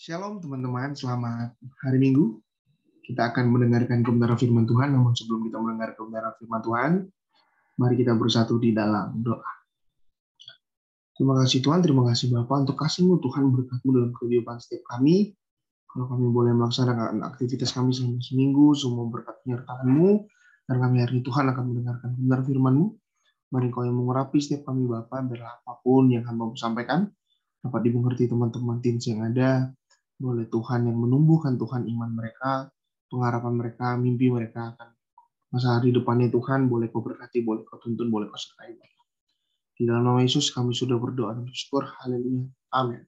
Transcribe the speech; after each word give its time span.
Shalom 0.00 0.40
teman-teman, 0.40 0.96
selamat 0.96 1.60
hari 1.84 2.00
Minggu. 2.00 2.40
Kita 3.04 3.28
akan 3.28 3.52
mendengarkan 3.52 4.00
kebenaran 4.00 4.40
firman 4.40 4.64
Tuhan, 4.64 4.96
namun 4.96 5.12
sebelum 5.12 5.44
kita 5.44 5.60
mendengar 5.60 5.92
kebenaran 5.92 6.32
firman 6.40 6.60
Tuhan, 6.64 6.92
mari 7.76 8.00
kita 8.00 8.16
bersatu 8.16 8.56
di 8.56 8.72
dalam 8.72 9.12
doa. 9.20 9.44
Terima 11.12 11.36
kasih 11.44 11.60
Tuhan, 11.60 11.84
terima 11.84 12.08
kasih 12.08 12.32
Bapak 12.32 12.64
untuk 12.64 12.80
kasihmu 12.80 13.20
Tuhan 13.20 13.44
berkatmu 13.52 13.90
dalam 13.92 14.10
kehidupan 14.16 14.56
setiap 14.56 14.88
kami. 14.96 15.36
Kalau 15.84 16.08
kami 16.08 16.32
boleh 16.32 16.56
melaksanakan 16.56 17.20
aktivitas 17.28 17.76
kami 17.76 17.92
selama 17.92 18.24
seminggu, 18.24 18.72
semua 18.72 19.04
berkat 19.12 19.36
penyertaanmu, 19.44 20.26
dan 20.64 20.76
kami 20.80 20.96
hari 21.04 21.20
Tuhan 21.20 21.44
akan 21.52 21.64
mendengarkan 21.70 22.08
kebenaran 22.16 22.44
firman-Mu. 22.48 22.86
Mari 23.54 23.70
kau 23.70 23.86
yang 23.86 23.94
mengurapi 23.94 24.42
setiap 24.42 24.74
kami 24.74 24.90
Bapak, 24.90 25.30
biarlah 25.30 25.62
apa 25.62 25.78
pun 25.78 26.10
yang 26.10 26.26
hamba 26.26 26.50
sampaikan, 26.58 27.06
dapat 27.62 27.86
dimengerti 27.86 28.26
teman-teman 28.26 28.82
tim 28.82 28.98
yang 28.98 29.30
ada, 29.30 29.70
boleh 30.18 30.50
Tuhan 30.50 30.90
yang 30.90 30.98
menumbuhkan 30.98 31.54
Tuhan 31.54 31.86
iman 31.86 32.10
mereka, 32.18 32.66
pengharapan 33.06 33.54
mereka, 33.54 33.94
mimpi 33.94 34.26
mereka 34.26 34.74
akan 34.74 34.90
masa 35.54 35.78
hari 35.78 35.94
depannya 35.94 36.34
Tuhan, 36.34 36.66
boleh 36.66 36.90
kau 36.90 36.98
berkati, 36.98 37.46
boleh 37.46 37.62
kau 37.62 37.78
tuntun, 37.78 38.10
boleh 38.10 38.26
kau 38.26 38.34
sertai. 38.34 38.74
Di 39.74 39.86
dalam 39.86 40.02
nama 40.06 40.22
Yesus 40.22 40.50
kami 40.50 40.74
sudah 40.74 40.98
berdoa 40.98 41.34
dan 41.34 41.46
bersyukur. 41.46 41.86
Haleluya. 42.02 42.46
Amin. 42.74 43.02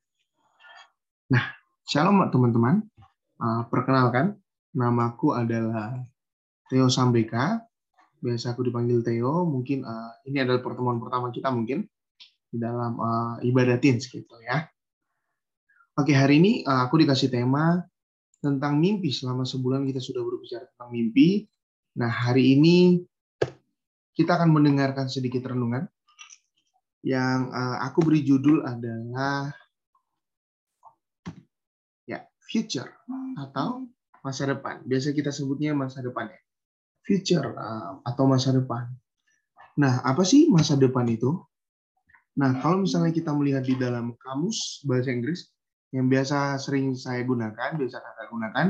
Nah, 1.31 1.43
shalom 1.87 2.23
teman-teman. 2.31 2.87
Uh, 3.39 3.67
perkenalkan, 3.71 4.39
namaku 4.75 5.35
adalah 5.35 5.95
Theo 6.71 6.91
Sambeka. 6.91 7.63
Biasa 8.21 8.57
aku 8.57 8.67
dipanggil 8.67 9.05
Theo. 9.05 9.45
Mungkin 9.45 9.85
uh, 9.85 10.13
ini 10.29 10.43
adalah 10.43 10.61
pertemuan 10.65 10.99
pertama 10.99 11.29
kita 11.31 11.53
mungkin 11.53 11.85
di 12.51 12.59
dalam 12.59 12.97
uh, 12.97 13.37
ibadah 13.45 13.77
teens 13.77 14.09
gitu 14.09 14.37
ya. 14.45 14.65
Oke, 15.97 16.13
hari 16.13 16.41
ini 16.41 16.53
uh, 16.65 16.85
aku 16.85 17.01
dikasih 17.01 17.33
tema 17.33 17.81
tentang 18.41 18.77
mimpi. 18.77 19.13
Selama 19.13 19.49
sebulan 19.49 19.85
kita 19.89 20.01
sudah 20.01 20.21
berbicara 20.21 20.69
tentang 20.69 20.93
mimpi. 20.93 21.49
Nah, 21.97 22.13
hari 22.13 22.57
ini 22.57 23.01
kita 24.17 24.37
akan 24.37 24.53
mendengarkan 24.53 25.09
sedikit 25.09 25.49
renungan 25.53 25.89
yang 27.05 27.53
uh, 27.53 27.81
aku 27.87 28.03
beri 28.03 28.25
judul 28.25 28.67
adalah 28.67 29.53
ya 32.09 32.25
future 32.45 32.91
atau 33.39 33.87
masa 34.25 34.49
depan. 34.51 34.83
Biasa 34.83 35.15
kita 35.15 35.31
sebutnya 35.31 35.77
masa 35.77 36.03
depan 36.03 36.33
ya. 36.33 36.41
Future 37.07 37.55
uh, 37.55 38.03
atau 38.03 38.27
masa 38.27 38.51
depan. 38.51 38.91
Nah, 39.79 40.03
apa 40.03 40.27
sih 40.27 40.51
masa 40.51 40.75
depan 40.75 41.07
itu? 41.07 41.39
Nah, 42.37 42.59
kalau 42.61 42.83
misalnya 42.83 43.15
kita 43.15 43.31
melihat 43.31 43.63
di 43.63 43.79
dalam 43.79 44.19
kamus 44.19 44.83
bahasa 44.85 45.15
Inggris, 45.15 45.49
yang 45.95 46.11
biasa 46.11 46.59
sering 46.59 46.93
saya 46.99 47.23
gunakan, 47.23 47.79
biasa 47.79 47.97
kakak 48.03 48.29
gunakan, 48.29 48.67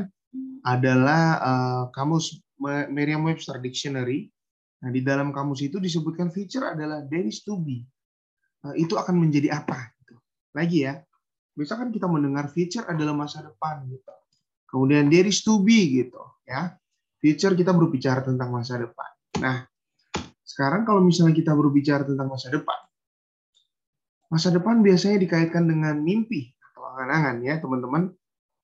adalah 0.68 1.22
uh, 1.40 1.84
kamus 1.90 2.44
Merriam-Webster 2.92 3.56
Dictionary. 3.58 4.28
Nah, 4.84 4.92
di 4.92 5.00
dalam 5.00 5.32
kamus 5.32 5.64
itu 5.64 5.80
disebutkan 5.80 6.28
future 6.28 6.76
adalah 6.76 7.02
there 7.08 7.24
is 7.24 7.40
to 7.40 7.56
be. 7.56 7.82
Uh, 8.60 8.76
itu 8.76 8.94
akan 8.94 9.16
menjadi 9.16 9.56
apa? 9.56 9.96
Lagi 10.52 10.84
ya, 10.84 11.00
misalkan 11.56 11.90
kita 11.90 12.04
mendengar 12.06 12.52
future 12.52 12.84
adalah 12.84 13.16
masa 13.16 13.40
depan 13.42 13.88
gitu. 13.88 14.14
Kemudian 14.68 15.08
there 15.08 15.26
is 15.26 15.40
to 15.40 15.60
be 15.64 16.04
gitu, 16.04 16.20
ya. 16.44 16.76
Future 17.26 17.58
kita 17.58 17.74
berbicara 17.74 18.22
tentang 18.22 18.54
masa 18.54 18.78
depan. 18.78 19.10
Nah, 19.42 19.66
sekarang 20.46 20.86
kalau 20.86 21.02
misalnya 21.02 21.34
kita 21.34 21.58
berbicara 21.58 22.06
tentang 22.06 22.30
masa 22.30 22.54
depan, 22.54 22.78
masa 24.30 24.54
depan 24.54 24.78
biasanya 24.78 25.18
dikaitkan 25.26 25.66
dengan 25.66 25.98
mimpi 25.98 26.54
angan-angan 26.96 27.36
ya 27.44 27.58
teman-teman. 27.60 28.14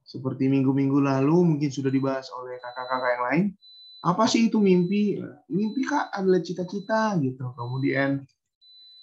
Seperti 0.03 0.51
minggu-minggu 0.51 0.99
lalu 0.99 1.55
mungkin 1.55 1.71
sudah 1.71 1.91
dibahas 1.91 2.27
oleh 2.35 2.59
kakak-kakak 2.59 3.11
yang 3.15 3.25
lain. 3.31 3.45
Apa 4.03 4.27
sih 4.27 4.51
itu 4.51 4.59
mimpi? 4.59 5.19
Mimpi 5.47 5.83
kak 5.87 6.11
adalah 6.11 6.43
cita-cita 6.43 7.15
gitu. 7.23 7.55
Kemudian 7.55 8.19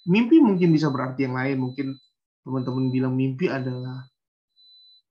mimpi 0.08 0.44
mungkin 0.44 0.76
bisa 0.76 0.92
berarti 0.92 1.24
yang 1.24 1.40
lain. 1.40 1.56
Mungkin 1.56 1.96
teman-teman 2.44 2.92
bilang 2.92 3.14
mimpi 3.16 3.48
adalah 3.48 4.08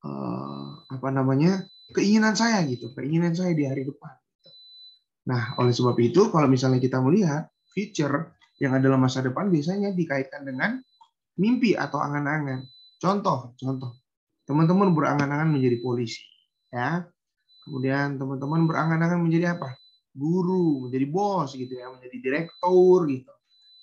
uh, 0.05 0.84
apa 0.93 1.09
namanya 1.09 1.65
keinginan 1.97 2.37
saya 2.37 2.61
gitu, 2.69 2.93
keinginan 2.93 3.33
saya 3.33 3.56
di 3.56 3.65
hari 3.65 3.89
depan. 3.89 4.18
Nah, 5.28 5.53
oleh 5.61 5.77
sebab 5.77 5.94
itu, 6.00 6.33
kalau 6.33 6.49
misalnya 6.49 6.81
kita 6.81 7.05
melihat 7.05 7.53
future 7.69 8.33
yang 8.59 8.81
adalah 8.81 8.97
masa 8.97 9.21
depan 9.21 9.53
biasanya 9.53 9.93
dikaitkan 9.93 10.49
dengan 10.49 10.81
mimpi 11.37 11.77
atau 11.77 12.00
angan-angan. 12.00 12.65
Contoh, 12.99 13.55
contoh 13.55 13.94
teman-teman 14.49 14.97
berangan-angan 14.97 15.53
menjadi 15.53 15.77
polisi, 15.84 16.25
ya. 16.72 17.05
Kemudian 17.69 18.16
teman-teman 18.16 18.65
berangan-angan 18.65 19.21
menjadi 19.21 19.61
apa? 19.61 19.77
Guru, 20.16 20.89
menjadi 20.89 21.05
bos 21.05 21.53
gitu 21.53 21.77
ya, 21.77 21.93
menjadi 21.93 22.16
direktur 22.16 23.05
gitu 23.05 23.33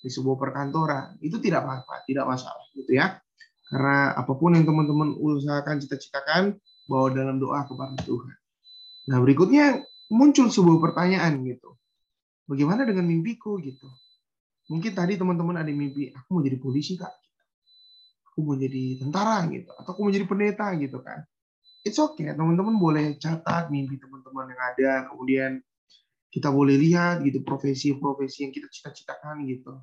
di 0.01 0.09
sebuah 0.09 0.41
perkantoran. 0.41 1.21
Itu 1.21 1.37
tidak 1.37 1.69
apa-apa, 1.69 2.01
tidak 2.09 2.25
masalah 2.25 2.65
gitu 2.73 2.97
ya. 2.97 3.21
Karena 3.69 4.17
apa 4.17 4.33
pun 4.33 4.57
yang 4.57 4.65
teman-teman 4.65 5.13
usahakan 5.21 5.77
cita-citakan 5.77 6.57
bawa 6.89 7.13
dalam 7.13 7.37
doa 7.37 7.61
kepada 7.69 7.93
Tuhan. 8.01 8.35
Nah, 9.13 9.17
berikutnya 9.21 9.85
muncul 10.15 10.47
sebuah 10.47 10.79
pertanyaan 10.79 11.43
gitu. 11.43 11.75
Bagaimana 12.47 12.87
dengan 12.87 13.03
mimpiku 13.11 13.59
gitu? 13.59 13.91
Mungkin 14.71 14.95
tadi 14.95 15.19
teman-teman 15.19 15.61
ada 15.61 15.69
mimpi, 15.69 16.09
aku 16.15 16.39
mau 16.39 16.41
jadi 16.41 16.57
polisi, 16.57 16.97
Kak. 16.97 17.13
Aku 18.31 18.47
mau 18.47 18.55
jadi 18.57 18.97
tentara 19.03 19.45
gitu. 19.51 19.69
Atau 19.75 19.93
aku 19.93 19.99
mau 20.07 20.13
jadi 20.13 20.25
pendeta 20.25 20.71
gitu 20.79 21.03
kan. 21.03 21.21
It's 21.85 22.01
okay 22.01 22.33
teman-teman 22.33 22.81
boleh 22.81 23.13
catat 23.21 23.69
mimpi 23.69 24.01
teman-teman 24.01 24.49
yang 24.49 24.61
ada 24.73 24.91
kemudian 25.05 25.61
kita 26.33 26.49
boleh 26.49 26.81
lihat 26.81 27.21
gitu 27.21 27.45
profesi-profesi 27.45 28.41
yang 28.41 28.49
kita 28.49 28.65
cita-citakan 28.73 29.45
gitu. 29.45 29.77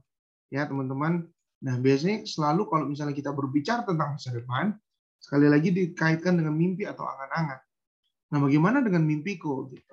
Ya 0.51 0.67
teman-teman. 0.67 1.31
Nah 1.63 1.79
biasanya 1.79 2.27
selalu 2.27 2.67
kalau 2.67 2.91
misalnya 2.91 3.15
kita 3.15 3.31
berbicara 3.31 3.87
tentang 3.87 4.19
masa 4.19 4.35
depan 4.35 4.75
sekali 5.23 5.47
lagi 5.47 5.71
dikaitkan 5.71 6.35
dengan 6.35 6.59
mimpi 6.59 6.91
atau 6.91 7.07
angan-angan. 7.07 7.63
Nah 8.35 8.39
bagaimana 8.43 8.83
dengan 8.83 9.07
mimpiku 9.07 9.71
gitu 9.71 9.92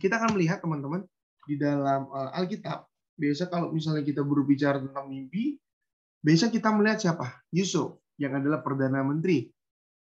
kita 0.00 0.16
akan 0.16 0.34
melihat 0.34 0.64
teman-teman 0.64 1.04
di 1.44 1.60
dalam 1.60 2.08
uh, 2.08 2.32
Alkitab 2.32 2.88
biasa 3.20 3.52
kalau 3.52 3.68
misalnya 3.68 4.00
kita 4.00 4.24
berbicara 4.24 4.80
tentang 4.80 5.12
mimpi 5.12 5.60
Biasa 6.20 6.52
kita 6.52 6.68
melihat 6.76 7.00
siapa? 7.00 7.32
Yusuf, 7.48 7.96
yang 8.20 8.36
adalah 8.36 8.60
Perdana 8.60 9.00
Menteri 9.00 9.48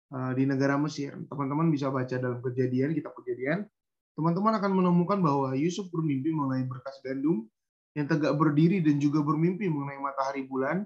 eh, 0.08 0.32
di 0.32 0.48
negara 0.48 0.80
Mesir. 0.80 1.12
Teman-teman 1.28 1.68
bisa 1.68 1.92
baca 1.92 2.16
dalam 2.16 2.40
kejadian, 2.40 2.96
kitab 2.96 3.12
kejadian. 3.20 3.68
Teman-teman 4.16 4.56
akan 4.56 4.72
menemukan 4.72 5.20
bahwa 5.20 5.52
Yusuf 5.52 5.92
bermimpi 5.92 6.32
mengenai 6.32 6.64
berkas 6.64 6.96
gandum 7.04 7.44
yang 7.92 8.08
tegak 8.08 8.34
berdiri 8.40 8.80
dan 8.80 8.96
juga 8.98 9.20
bermimpi 9.20 9.68
mengenai 9.68 10.00
matahari 10.00 10.48
bulan 10.48 10.82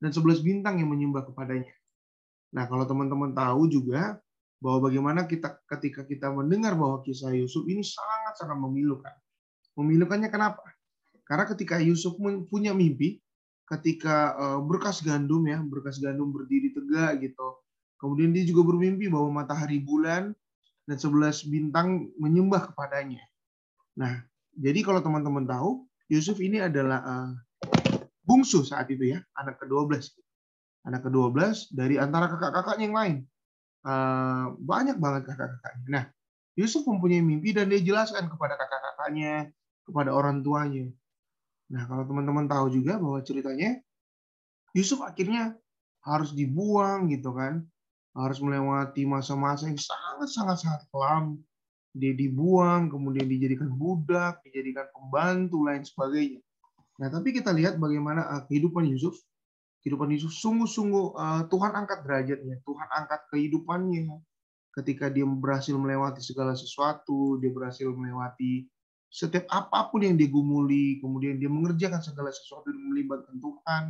dan 0.00 0.10
sebelas 0.10 0.40
bintang 0.40 0.80
yang 0.80 0.88
menyembah 0.88 1.28
kepadanya. 1.28 1.70
Nah, 2.56 2.64
kalau 2.66 2.88
teman-teman 2.88 3.36
tahu 3.36 3.68
juga 3.70 4.18
bahwa 4.58 4.88
bagaimana 4.88 5.28
kita 5.28 5.62
ketika 5.68 6.02
kita 6.08 6.32
mendengar 6.32 6.74
bahwa 6.74 7.04
kisah 7.04 7.30
Yusuf 7.36 7.68
ini 7.68 7.84
sangat-sangat 8.32 8.58
memilukan. 8.64 9.14
Memilukannya 9.76 10.28
kenapa? 10.32 10.64
Karena 11.24 11.44
ketika 11.48 11.80
Yusuf 11.80 12.16
punya 12.48 12.72
mimpi, 12.72 13.20
ketika 13.68 14.36
uh, 14.36 14.60
berkas 14.60 15.00
gandum 15.00 15.44
ya, 15.48 15.60
berkas 15.60 16.00
gandum 16.00 16.32
berdiri 16.32 16.72
tegak 16.72 17.24
gitu. 17.24 17.62
Kemudian 17.96 18.34
dia 18.34 18.42
juga 18.42 18.66
bermimpi 18.66 19.06
bahwa 19.06 19.44
matahari 19.44 19.78
bulan 19.78 20.34
dan 20.84 20.96
sebelas 20.98 21.46
bintang 21.46 22.10
menyembah 22.18 22.72
kepadanya. 22.72 23.22
Nah, 23.94 24.26
jadi 24.58 24.82
kalau 24.82 24.98
teman-teman 24.98 25.46
tahu, 25.46 25.86
Yusuf 26.10 26.42
ini 26.42 26.58
adalah 26.58 27.00
uh, 27.06 27.30
bungsu 28.26 28.66
saat 28.66 28.90
itu 28.90 29.14
ya, 29.14 29.22
anak 29.38 29.62
ke-12. 29.62 30.18
Anak 30.82 31.06
ke-12 31.06 31.70
dari 31.72 31.96
antara 31.96 32.26
kakak-kakaknya 32.26 32.84
yang 32.90 32.96
lain. 32.98 33.16
Uh, 33.86 34.52
banyak 34.58 34.98
banget 34.98 35.30
kakak-kakaknya. 35.30 35.86
Nah, 35.88 36.04
Yusuf 36.52 36.84
mempunyai 36.84 37.24
mimpi 37.24 37.56
dan 37.56 37.72
dia 37.72 37.80
jelaskan 37.80 38.28
kepada 38.28 38.60
kakak-kakaknya, 38.60 39.48
kepada 39.88 40.12
orang 40.12 40.44
tuanya. 40.44 40.92
Nah, 41.72 41.88
kalau 41.88 42.04
teman-teman 42.04 42.44
tahu 42.44 42.68
juga 42.68 43.00
bahwa 43.00 43.24
ceritanya 43.24 43.80
Yusuf 44.76 45.00
akhirnya 45.00 45.56
harus 46.04 46.36
dibuang 46.36 47.08
gitu 47.08 47.32
kan. 47.32 47.64
Harus 48.12 48.44
melewati 48.44 49.08
masa-masa 49.08 49.72
yang 49.72 49.80
sangat-sangat 49.80 50.60
sangat 50.60 50.82
kelam. 50.92 51.40
Dia 51.96 52.12
dibuang, 52.12 52.92
kemudian 52.92 53.24
dijadikan 53.24 53.72
budak, 53.72 54.44
dijadikan 54.44 54.88
pembantu, 54.92 55.64
lain 55.64 55.80
sebagainya. 55.80 56.40
Nah, 57.00 57.08
tapi 57.08 57.32
kita 57.32 57.52
lihat 57.56 57.80
bagaimana 57.80 58.28
uh, 58.28 58.42
kehidupan 58.44 58.84
Yusuf. 58.92 59.16
Kehidupan 59.80 60.12
Yusuf 60.12 60.36
sungguh-sungguh 60.36 61.16
uh, 61.16 61.42
Tuhan 61.48 61.72
angkat 61.72 62.04
derajatnya, 62.04 62.60
Tuhan 62.68 62.88
angkat 62.92 63.20
kehidupannya. 63.32 64.20
Ketika 64.72 65.12
dia 65.12 65.28
berhasil 65.28 65.76
melewati 65.76 66.24
segala 66.24 66.56
sesuatu, 66.56 67.36
dia 67.36 67.52
berhasil 67.52 67.84
melewati 67.92 68.66
setiap 69.12 69.44
apa 69.52 69.92
pun 69.92 70.00
yang 70.00 70.16
digumuli, 70.16 70.96
kemudian 71.04 71.36
dia 71.36 71.52
mengerjakan 71.52 72.00
segala 72.00 72.32
sesuatu 72.32 72.72
yang 72.72 72.96
melibatkan 72.96 73.36
Tuhan, 73.36 73.82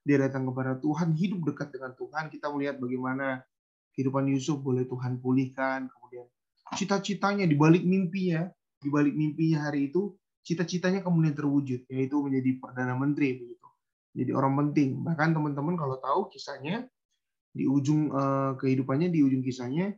dia 0.00 0.16
datang 0.16 0.48
kepada 0.48 0.80
Tuhan, 0.80 1.12
hidup 1.12 1.44
dekat 1.52 1.76
dengan 1.76 1.92
Tuhan. 1.92 2.32
Kita 2.32 2.48
melihat 2.48 2.80
bagaimana 2.80 3.44
kehidupan 3.92 4.32
Yusuf 4.32 4.64
boleh 4.64 4.88
Tuhan 4.88 5.20
pulihkan, 5.20 5.92
kemudian 5.92 6.24
cita-citanya 6.72 7.44
di 7.44 7.52
balik 7.52 7.84
mimpinya, 7.84 8.48
di 8.80 8.88
balik 8.88 9.12
mimpinya 9.12 9.68
hari 9.68 9.92
itu, 9.92 10.16
cita-citanya 10.40 11.04
kemudian 11.04 11.36
terwujud, 11.36 11.84
yaitu 11.92 12.16
menjadi 12.24 12.56
perdana 12.56 12.96
menteri 12.96 13.36
begitu. 13.36 13.68
Jadi 14.16 14.32
orang 14.32 14.56
penting. 14.56 15.04
Bahkan 15.04 15.36
teman-teman 15.36 15.76
kalau 15.76 16.00
tahu 16.00 16.32
kisahnya 16.32 16.88
di 17.52 17.68
ujung 17.68 18.08
uh, 18.08 18.56
kehidupannya, 18.56 19.12
di 19.12 19.20
ujung 19.20 19.44
kisahnya, 19.44 19.92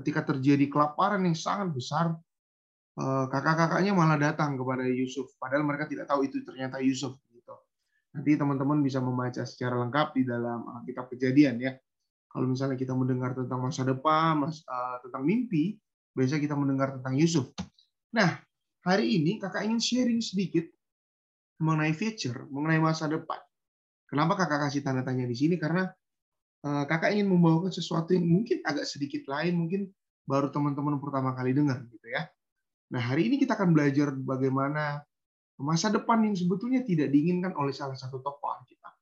ketika 0.00 0.26
terjadi 0.34 0.66
kelaparan 0.66 1.22
yang 1.22 1.38
sangat 1.38 1.70
besar, 1.70 2.14
uh, 2.98 3.24
kakak-kakaknya 3.30 3.94
malah 3.94 4.18
datang 4.18 4.58
kepada 4.58 4.84
Yusuf, 4.86 5.32
padahal 5.38 5.62
mereka 5.62 5.86
tidak 5.86 6.10
tahu 6.10 6.26
itu 6.26 6.42
ternyata 6.42 6.82
Yusuf. 6.82 7.14
Nanti 8.14 8.38
teman-teman 8.38 8.78
bisa 8.78 9.02
membaca 9.02 9.42
secara 9.42 9.74
lengkap 9.74 10.14
di 10.14 10.22
dalam 10.22 10.62
kitab 10.86 11.10
kejadian 11.10 11.58
ya. 11.58 11.74
Kalau 12.30 12.46
misalnya 12.46 12.78
kita 12.78 12.94
mendengar 12.94 13.34
tentang 13.34 13.58
masa 13.58 13.82
depan, 13.82 14.38
uh, 14.46 14.96
tentang 15.02 15.22
mimpi, 15.26 15.78
biasanya 16.14 16.42
kita 16.46 16.54
mendengar 16.54 16.94
tentang 16.94 17.14
Yusuf. 17.18 17.50
Nah, 18.14 18.38
hari 18.86 19.18
ini 19.18 19.42
kakak 19.42 19.66
ingin 19.66 19.82
sharing 19.82 20.22
sedikit 20.22 20.62
mengenai 21.58 21.94
future, 21.94 22.46
mengenai 22.50 22.78
masa 22.78 23.10
depan. 23.10 23.38
Kenapa 24.06 24.38
kakak 24.38 24.70
kasih 24.70 24.86
tanda 24.86 25.02
tanya 25.02 25.26
di 25.26 25.34
sini? 25.34 25.58
Karena 25.58 25.90
kakak 26.64 27.12
ingin 27.12 27.28
membawakan 27.28 27.68
sesuatu 27.68 28.16
yang 28.16 28.24
mungkin 28.24 28.64
agak 28.64 28.88
sedikit 28.88 29.28
lain, 29.28 29.60
mungkin 29.60 29.92
baru 30.24 30.48
teman-teman 30.48 30.96
pertama 30.96 31.36
kali 31.36 31.52
dengar 31.52 31.84
gitu 31.92 32.08
ya. 32.08 32.24
Nah, 32.92 33.00
hari 33.00 33.28
ini 33.28 33.36
kita 33.36 33.56
akan 33.56 33.76
belajar 33.76 34.12
bagaimana 34.16 35.04
masa 35.60 35.92
depan 35.92 36.24
yang 36.24 36.34
sebetulnya 36.34 36.82
tidak 36.82 37.12
diinginkan 37.12 37.52
oleh 37.54 37.70
salah 37.70 37.94
satu 37.94 38.18
tokoh 38.24 38.48
Alkitab. 38.48 38.94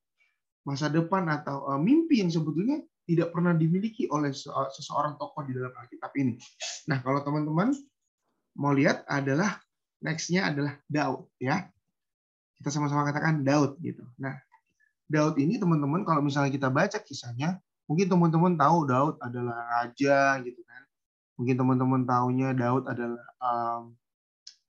Masa 0.66 0.86
depan 0.90 1.26
atau 1.30 1.66
uh, 1.70 1.80
mimpi 1.80 2.22
yang 2.22 2.30
sebetulnya 2.30 2.82
tidak 3.06 3.34
pernah 3.34 3.54
dimiliki 3.54 4.06
oleh 4.10 4.30
uh, 4.30 4.70
seseorang 4.70 5.18
tokoh 5.18 5.42
di 5.46 5.54
dalam 5.54 5.74
Alkitab 5.74 6.12
ini. 6.18 6.38
Nah, 6.90 7.02
kalau 7.02 7.22
teman-teman 7.22 7.74
mau 8.58 8.74
lihat 8.74 9.06
adalah 9.06 9.58
next-nya 10.02 10.50
adalah 10.50 10.78
Daud 10.86 11.30
ya. 11.38 11.66
Kita 12.58 12.70
sama-sama 12.70 13.06
katakan 13.10 13.42
Daud 13.42 13.78
gitu. 13.82 14.06
Nah, 14.22 14.38
Daud 15.12 15.36
ini 15.36 15.60
teman-teman 15.60 16.08
kalau 16.08 16.24
misalnya 16.24 16.48
kita 16.48 16.72
baca 16.72 16.96
kisahnya, 17.04 17.60
mungkin 17.84 18.08
teman-teman 18.08 18.56
tahu 18.56 18.88
Daud 18.88 19.20
adalah 19.20 19.68
raja 19.68 20.40
gitu 20.40 20.60
kan. 20.64 20.82
Mungkin 21.36 21.54
teman-teman 21.60 22.02
tahunya 22.08 22.56
Daud 22.56 22.88
adalah 22.88 23.24
um, 23.44 23.92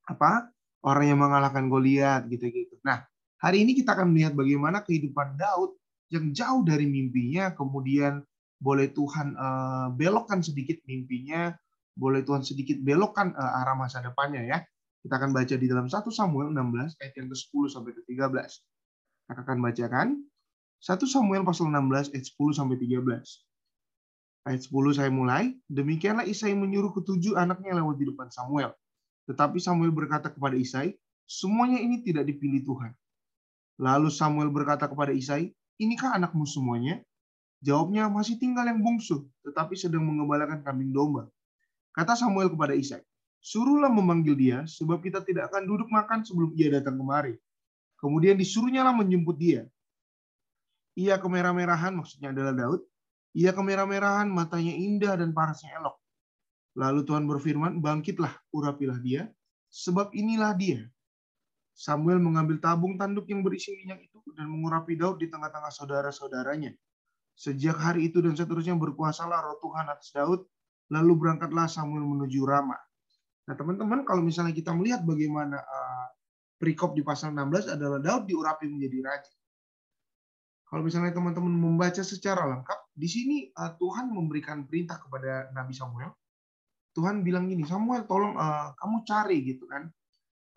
apa? 0.03 0.51
orang 0.83 1.15
yang 1.15 1.19
mengalahkan 1.19 1.71
Goliat 1.71 2.27
gitu-gitu. 2.27 2.75
Nah, 2.83 3.07
hari 3.39 3.63
ini 3.63 3.71
kita 3.71 3.95
akan 3.95 4.11
melihat 4.11 4.35
bagaimana 4.35 4.83
kehidupan 4.83 5.39
Daud 5.39 5.79
yang 6.11 6.29
jauh 6.35 6.61
dari 6.67 6.85
mimpinya, 6.85 7.55
kemudian 7.55 8.21
boleh 8.59 8.91
Tuhan 8.91 9.33
uh, 9.33 9.87
belokkan 9.95 10.43
sedikit 10.43 10.83
mimpinya, 10.83 11.55
boleh 11.95 12.21
Tuhan 12.27 12.43
sedikit 12.43 12.79
belokkan 12.83 13.31
uh, 13.33 13.59
arah 13.63 13.79
masa 13.79 14.03
depannya 14.03 14.43
ya. 14.43 14.59
Kita 15.03 15.19
akan 15.19 15.35
baca 15.35 15.55
di 15.55 15.67
dalam 15.67 15.91
1 15.91 15.99
Samuel 16.15 16.55
16 16.55 16.99
ayat 17.03 17.13
yang 17.19 17.27
ke-10 17.27 17.63
sampai 17.75 17.91
ke-13. 17.91 18.49
Kita 19.27 19.39
akan 19.39 19.57
bacakan 19.59 20.07
1 20.83 20.99
Samuel 21.07 21.47
pasal 21.47 21.71
16 21.71 22.11
ayat 22.11 22.25
10 22.27 22.59
sampai 22.59 22.75
13. 22.75 23.07
Ayat 24.43 24.61
10 24.67 24.91
saya 24.99 25.07
mulai. 25.07 25.55
Demikianlah 25.71 26.27
Isai 26.27 26.51
menyuruh 26.51 26.91
ketujuh 26.91 27.39
anaknya 27.39 27.79
lewat 27.79 27.95
di 27.95 28.11
depan 28.11 28.27
Samuel. 28.27 28.75
Tetapi 29.31 29.63
Samuel 29.63 29.95
berkata 29.95 30.27
kepada 30.27 30.59
Isai, 30.59 30.91
semuanya 31.23 31.79
ini 31.79 32.03
tidak 32.03 32.27
dipilih 32.27 32.67
Tuhan. 32.67 32.91
Lalu 33.79 34.11
Samuel 34.11 34.51
berkata 34.51 34.91
kepada 34.91 35.15
Isai, 35.15 35.55
inikah 35.79 36.19
anakmu 36.19 36.43
semuanya? 36.43 36.99
Jawabnya, 37.63 38.11
masih 38.11 38.35
tinggal 38.35 38.67
yang 38.67 38.83
bungsu, 38.83 39.23
tetapi 39.47 39.79
sedang 39.79 40.03
mengembalakan 40.03 40.67
kambing 40.67 40.91
domba. 40.91 41.31
Kata 41.95 42.19
Samuel 42.19 42.51
kepada 42.51 42.75
Isai, 42.75 42.99
suruhlah 43.39 43.87
memanggil 43.87 44.35
dia, 44.35 44.67
sebab 44.67 44.99
kita 44.99 45.23
tidak 45.23 45.47
akan 45.47 45.63
duduk 45.63 45.87
makan 45.87 46.27
sebelum 46.27 46.51
ia 46.59 46.75
datang 46.75 46.99
kemari. 46.99 47.39
Kemudian 48.03 48.35
disuruhnyalah 48.35 48.91
menjemput 48.91 49.39
dia. 49.39 49.63
Ia 50.93 51.17
kemerah-merahan, 51.17 51.93
maksudnya 51.97 52.29
adalah 52.29 52.53
Daud. 52.53 52.81
Ia 53.33 53.49
kemerah-merahan, 53.53 54.29
matanya 54.29 54.73
indah 54.77 55.17
dan 55.17 55.33
parasnya 55.33 55.73
elok. 55.81 55.97
Lalu 56.77 57.01
Tuhan 57.05 57.25
berfirman, 57.25 57.81
bangkitlah, 57.81 58.33
urapilah 58.53 58.97
dia, 59.01 59.29
sebab 59.73 60.13
inilah 60.13 60.53
dia. 60.53 60.85
Samuel 61.73 62.21
mengambil 62.21 62.61
tabung 62.61 63.01
tanduk 63.01 63.25
yang 63.33 63.41
berisi 63.41 63.73
minyak 63.73 64.05
itu 64.05 64.21
dan 64.37 64.45
mengurapi 64.45 64.93
Daud 64.93 65.17
di 65.17 65.25
tengah-tengah 65.29 65.73
saudara-saudaranya. 65.73 66.69
Sejak 67.33 67.81
hari 67.81 68.13
itu 68.13 68.21
dan 68.21 68.37
seterusnya 68.37 68.77
berkuasalah 68.77 69.41
roh 69.41 69.57
Tuhan 69.57 69.89
atas 69.89 70.13
Daud, 70.13 70.45
lalu 70.93 71.13
berangkatlah 71.17 71.65
Samuel 71.65 72.05
menuju 72.05 72.45
Rama. 72.45 72.77
Nah 73.49 73.55
teman-teman 73.57 74.05
kalau 74.05 74.21
misalnya 74.21 74.53
kita 74.53 74.69
melihat 74.71 75.01
bagaimana 75.01 75.57
uh, 75.57 76.07
perikop 76.61 76.93
di 76.93 77.01
pasal 77.01 77.33
16 77.33 77.73
adalah 77.73 77.99
Daud 77.99 78.29
diurapi 78.29 78.69
menjadi 78.69 78.97
raja. 79.01 79.33
Kalau 80.73 80.81
misalnya 80.81 81.13
teman-teman 81.13 81.53
membaca 81.53 82.01
secara 82.01 82.49
lengkap, 82.49 82.79
di 82.97 83.05
sini 83.05 83.37
uh, 83.53 83.77
Tuhan 83.77 84.09
memberikan 84.09 84.65
perintah 84.65 84.97
kepada 84.97 85.53
Nabi 85.53 85.69
Samuel 85.77 86.09
Tuhan 86.93 87.25
bilang 87.25 87.49
gini, 87.49 87.65
Samuel 87.65 88.05
tolong 88.05 88.37
uh, 88.37 88.73
kamu 88.77 88.97
cari 89.05 89.37
gitu 89.45 89.65
kan 89.65 89.89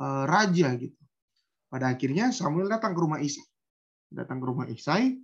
uh, 0.00 0.24
raja 0.28 0.76
gitu. 0.76 0.96
Pada 1.66 1.96
akhirnya 1.96 2.30
Samuel 2.30 2.68
datang 2.68 2.92
ke 2.92 3.00
rumah 3.00 3.20
Isai. 3.20 3.44
Datang 4.12 4.38
ke 4.40 4.46
rumah 4.46 4.68
Isai. 4.68 5.16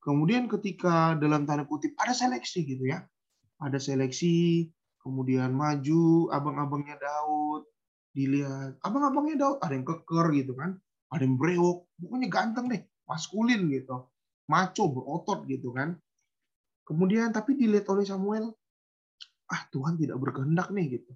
Kemudian 0.00 0.48
ketika 0.48 1.16
dalam 1.16 1.48
tanda 1.48 1.64
kutip 1.64 1.96
ada 2.00 2.12
seleksi 2.12 2.64
gitu 2.64 2.84
ya. 2.88 3.04
Ada 3.60 3.80
seleksi, 3.80 4.68
kemudian 5.00 5.52
maju 5.52 6.28
abang-abangnya 6.32 7.00
Daud, 7.00 7.64
dilihat 8.12 8.76
abang-abangnya 8.84 9.36
Daud 9.40 9.58
ada 9.64 9.72
yang 9.72 9.86
keker 9.86 10.26
gitu 10.36 10.52
kan, 10.58 10.76
ada 11.08 11.22
yang 11.22 11.38
brewok, 11.40 11.88
pokoknya 11.96 12.28
ganteng 12.28 12.66
deh, 12.68 12.82
maskulin 13.06 13.70
gitu, 13.70 14.04
maco 14.50 14.84
berotot 14.90 15.44
gitu 15.48 15.72
kan. 15.72 15.96
Kemudian 16.84 17.32
tapi 17.32 17.56
dilihat 17.56 17.88
oleh 17.88 18.04
Samuel, 18.04 18.52
ah 19.48 19.62
Tuhan 19.72 19.96
tidak 19.96 20.20
berkehendak 20.20 20.68
nih 20.72 21.00
gitu. 21.00 21.12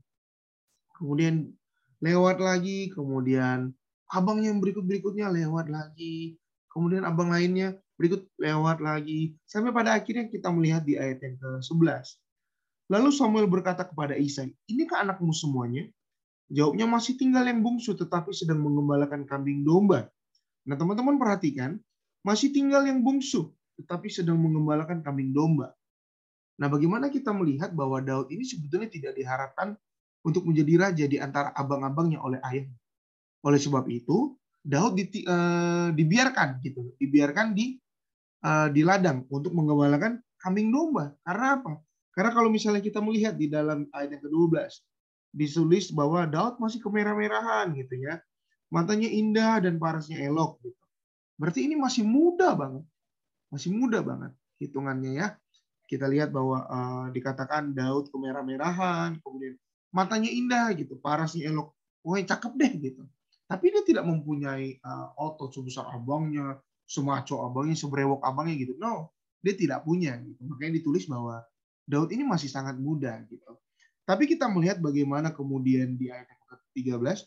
Kemudian 0.96 1.52
lewat 2.00 2.40
lagi, 2.40 2.88
kemudian 2.90 3.72
abang 4.08 4.40
yang 4.40 4.58
berikut-berikutnya 4.58 5.28
lewat 5.28 5.68
lagi, 5.68 6.40
kemudian 6.72 7.04
abang 7.04 7.28
lainnya 7.28 7.76
berikut 7.98 8.30
lewat 8.38 8.78
lagi, 8.78 9.34
sampai 9.44 9.74
pada 9.74 9.98
akhirnya 9.98 10.30
kita 10.30 10.48
melihat 10.54 10.86
di 10.86 10.94
ayat 10.94 11.18
yang 11.20 11.36
ke-11. 11.36 12.16
Lalu 12.88 13.10
Samuel 13.12 13.50
berkata 13.50 13.84
kepada 13.84 14.16
Isai, 14.16 14.54
inikah 14.70 15.04
anakmu 15.04 15.34
semuanya? 15.34 15.84
Jawabnya 16.48 16.88
masih 16.88 17.20
tinggal 17.20 17.44
yang 17.44 17.60
bungsu 17.60 17.92
tetapi 17.92 18.32
sedang 18.32 18.64
mengembalakan 18.64 19.28
kambing 19.28 19.60
domba. 19.60 20.08
Nah 20.64 20.76
teman-teman 20.80 21.20
perhatikan, 21.20 21.76
masih 22.26 22.50
tinggal 22.50 22.84
yang 22.84 23.00
bungsu 23.00 23.52
tetapi 23.78 24.10
sedang 24.10 24.42
mengembalakan 24.42 25.00
kambing 25.06 25.30
domba. 25.30 25.70
Nah, 26.58 26.66
bagaimana 26.66 27.06
kita 27.06 27.30
melihat 27.30 27.70
bahwa 27.70 28.02
Daud 28.02 28.26
ini 28.34 28.42
sebetulnya 28.42 28.90
tidak 28.90 29.14
diharapkan 29.14 29.78
untuk 30.26 30.42
menjadi 30.42 30.74
raja 30.74 31.04
di 31.06 31.22
antara 31.22 31.54
abang-abangnya 31.54 32.18
oleh 32.18 32.42
ayahnya. 32.42 32.74
Oleh 33.46 33.62
sebab 33.62 33.86
itu, 33.86 34.34
Daud 34.66 34.98
di, 34.98 35.22
uh, 35.22 35.94
dibiarkan 35.94 36.58
gitu, 36.66 36.98
dibiarkan 36.98 37.54
di 37.54 37.78
uh, 38.42 38.66
di 38.74 38.82
ladang 38.82 39.22
untuk 39.30 39.54
mengembalakan 39.54 40.18
kambing 40.42 40.74
domba. 40.74 41.14
Karena 41.22 41.62
apa? 41.62 41.78
Karena 42.10 42.34
kalau 42.34 42.50
misalnya 42.50 42.82
kita 42.82 42.98
melihat 42.98 43.38
di 43.38 43.46
dalam 43.46 43.86
ayat 43.94 44.18
yang 44.18 44.22
ke-12 44.26 44.58
ditulis 45.28 45.94
bahwa 45.94 46.26
Daud 46.26 46.58
masih 46.58 46.82
kemerah-merahan 46.82 47.70
gitu 47.78 47.94
ya. 48.02 48.18
Matanya 48.74 49.06
indah 49.06 49.62
dan 49.62 49.78
parasnya 49.78 50.18
elok 50.26 50.58
gitu. 50.66 50.77
Berarti 51.38 51.64
ini 51.70 51.78
masih 51.78 52.02
muda 52.02 52.52
banget. 52.58 52.84
Masih 53.48 53.72
muda 53.72 54.02
banget 54.04 54.34
hitungannya 54.58 55.12
ya 55.14 55.28
kita 55.88 56.04
lihat 56.04 56.28
bahwa 56.30 56.68
uh, 56.68 57.06
dikatakan 57.16 57.72
Daud 57.72 58.12
kemerah-merahan, 58.12 59.24
kemudian 59.24 59.56
matanya 59.88 60.28
indah 60.28 60.68
gitu, 60.76 61.00
parasnya 61.00 61.48
elok, 61.48 61.72
wah 62.04 62.20
cakep 62.20 62.52
deh 62.60 62.72
gitu. 62.76 63.02
Tapi 63.48 63.72
dia 63.72 63.80
tidak 63.88 64.04
mempunyai 64.04 64.76
uh, 64.84 65.16
otot 65.16 65.48
sebesar 65.48 65.88
abangnya, 65.88 66.60
semaco 66.84 67.40
abangnya, 67.48 67.72
sebrewok 67.72 68.20
abangnya 68.20 68.60
gitu. 68.60 68.76
No, 68.76 69.16
dia 69.40 69.56
tidak 69.56 69.88
punya 69.88 70.20
gitu. 70.20 70.36
Makanya 70.44 70.76
ditulis 70.76 71.08
bahwa 71.08 71.40
Daud 71.88 72.12
ini 72.12 72.28
masih 72.28 72.52
sangat 72.52 72.76
muda 72.76 73.24
gitu. 73.24 73.56
Tapi 74.04 74.28
kita 74.28 74.44
melihat 74.52 74.84
bagaimana 74.84 75.32
kemudian 75.32 75.96
di 75.96 76.12
ayat 76.12 76.28
yang 76.28 76.42
ke-13, 76.52 77.24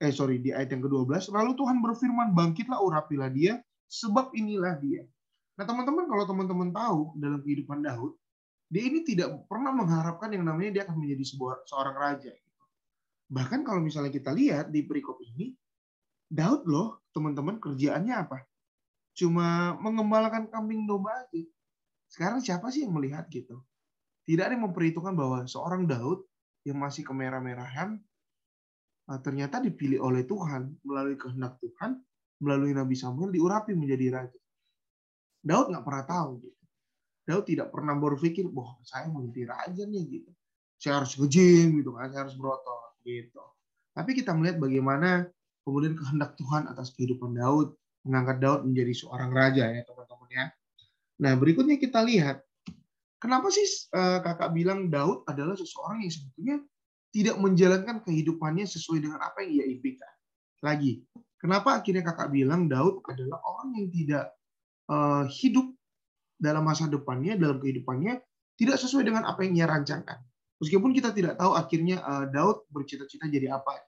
eh 0.00 0.12
sorry, 0.14 0.42
di 0.42 0.50
ayat 0.50 0.74
yang 0.74 0.82
ke-12, 0.82 1.30
lalu 1.30 1.52
Tuhan 1.54 1.78
berfirman, 1.78 2.34
bangkitlah 2.34 2.80
urapilah 2.82 3.30
dia, 3.30 3.62
sebab 3.86 4.34
inilah 4.34 4.78
dia. 4.82 5.06
Nah, 5.54 5.64
teman-teman 5.66 6.10
kalau 6.10 6.24
teman-teman 6.26 6.68
tahu 6.74 7.14
dalam 7.18 7.38
kehidupan 7.42 7.82
Daud, 7.84 8.18
dia 8.66 8.82
ini 8.90 9.06
tidak 9.06 9.46
pernah 9.46 9.70
mengharapkan 9.70 10.34
yang 10.34 10.42
namanya 10.42 10.80
dia 10.80 10.82
akan 10.88 10.98
menjadi 10.98 11.24
sebuah 11.30 11.62
seorang 11.70 11.94
raja. 11.94 12.32
Bahkan 13.30 13.62
kalau 13.62 13.78
misalnya 13.78 14.10
kita 14.10 14.34
lihat 14.34 14.74
di 14.74 14.82
perikop 14.82 15.22
ini, 15.22 15.54
Daud 16.26 16.66
loh, 16.66 17.06
teman-teman 17.14 17.62
kerjaannya 17.62 18.14
apa? 18.18 18.42
cuma 19.14 19.78
mengembalakan 19.78 20.50
kambing 20.50 20.84
domba 20.84 21.14
aja. 21.24 21.42
Sekarang 22.10 22.42
siapa 22.42 22.68
sih 22.74 22.84
yang 22.84 22.94
melihat 22.94 23.30
gitu? 23.30 23.62
Tidak 24.26 24.42
ada 24.42 24.54
yang 24.58 24.66
memperhitungkan 24.70 25.14
bahwa 25.14 25.46
seorang 25.46 25.86
Daud 25.86 26.26
yang 26.66 26.78
masih 26.82 27.06
kemerah-merahan 27.06 28.02
ternyata 29.04 29.60
dipilih 29.60 30.00
oleh 30.00 30.24
Tuhan 30.24 30.80
melalui 30.84 31.16
kehendak 31.20 31.60
Tuhan, 31.60 32.00
melalui 32.40 32.72
Nabi 32.72 32.96
Samuel 32.96 33.30
diurapi 33.32 33.76
menjadi 33.76 34.06
raja. 34.20 34.40
Daud 35.44 35.68
nggak 35.72 35.84
pernah 35.84 36.04
tahu 36.08 36.30
gitu. 36.40 36.62
Daud 37.24 37.44
tidak 37.48 37.68
pernah 37.68 37.96
berpikir, 37.96 38.48
bahwa 38.48 38.80
saya 38.84 39.08
mau 39.12 39.24
jadi 39.28 39.48
raja 39.48 39.84
nih 39.84 40.04
gitu. 40.20 40.30
Saya 40.80 41.00
harus 41.00 41.16
ngejim 41.16 41.80
gitu 41.80 41.96
kan, 41.96 42.08
saya 42.12 42.28
harus 42.28 42.36
berotot 42.36 42.96
gitu. 43.04 43.44
Tapi 43.92 44.10
kita 44.16 44.32
melihat 44.32 44.56
bagaimana 44.60 45.28
kemudian 45.64 45.96
kehendak 45.96 46.36
Tuhan 46.36 46.68
atas 46.68 46.92
kehidupan 46.96 47.36
Daud, 47.36 47.76
mengangkat 48.04 48.40
Daud 48.40 48.60
menjadi 48.68 48.92
seorang 48.92 49.30
raja 49.32 49.64
ya 49.68 49.80
teman-teman 49.84 50.28
ya. 50.32 50.46
Nah 51.24 51.32
berikutnya 51.40 51.80
kita 51.80 52.04
lihat, 52.04 52.44
kenapa 53.20 53.48
sih 53.48 53.64
eh, 53.92 54.18
kakak 54.20 54.52
bilang 54.52 54.92
Daud 54.92 55.24
adalah 55.24 55.56
seseorang 55.56 56.04
yang 56.04 56.12
sebetulnya 56.12 56.56
tidak 57.14 57.38
menjalankan 57.38 58.02
kehidupannya 58.02 58.66
sesuai 58.66 58.98
dengan 59.06 59.22
apa 59.22 59.46
yang 59.46 59.62
ia 59.62 59.64
impikan. 59.70 60.10
Lagi, 60.66 61.06
kenapa 61.38 61.78
akhirnya 61.78 62.02
kakak 62.02 62.34
bilang 62.34 62.66
Daud 62.66 63.06
adalah 63.06 63.38
orang 63.46 63.78
yang 63.78 63.86
tidak 63.94 64.34
uh, 64.90 65.22
hidup 65.30 65.70
dalam 66.34 66.66
masa 66.66 66.90
depannya, 66.90 67.38
dalam 67.38 67.62
kehidupannya, 67.62 68.18
tidak 68.58 68.82
sesuai 68.82 69.06
dengan 69.06 69.22
apa 69.30 69.46
yang 69.46 69.62
ia 69.62 69.66
rancangkan. 69.70 70.18
Meskipun 70.58 70.90
kita 70.90 71.14
tidak 71.14 71.38
tahu 71.38 71.54
akhirnya 71.54 72.02
uh, 72.02 72.26
Daud 72.26 72.66
bercita-cita 72.74 73.30
jadi 73.30 73.54
apa. 73.54 73.78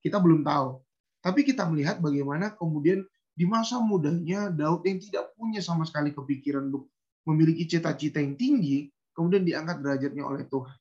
Kita 0.00 0.16
belum 0.16 0.40
tahu. 0.40 0.80
Tapi 1.20 1.44
kita 1.44 1.68
melihat 1.68 2.00
bagaimana 2.00 2.56
kemudian 2.56 3.04
di 3.36 3.44
masa 3.44 3.76
mudanya 3.76 4.48
Daud 4.48 4.88
yang 4.88 4.96
tidak 4.96 5.36
punya 5.36 5.60
sama 5.60 5.84
sekali 5.84 6.16
kepikiran 6.16 6.72
untuk 6.72 6.88
memiliki 7.28 7.68
cita-cita 7.68 8.24
yang 8.24 8.40
tinggi, 8.40 8.88
kemudian 9.12 9.44
diangkat 9.44 9.84
derajatnya 9.84 10.24
oleh 10.24 10.48
Tuhan. 10.48 10.76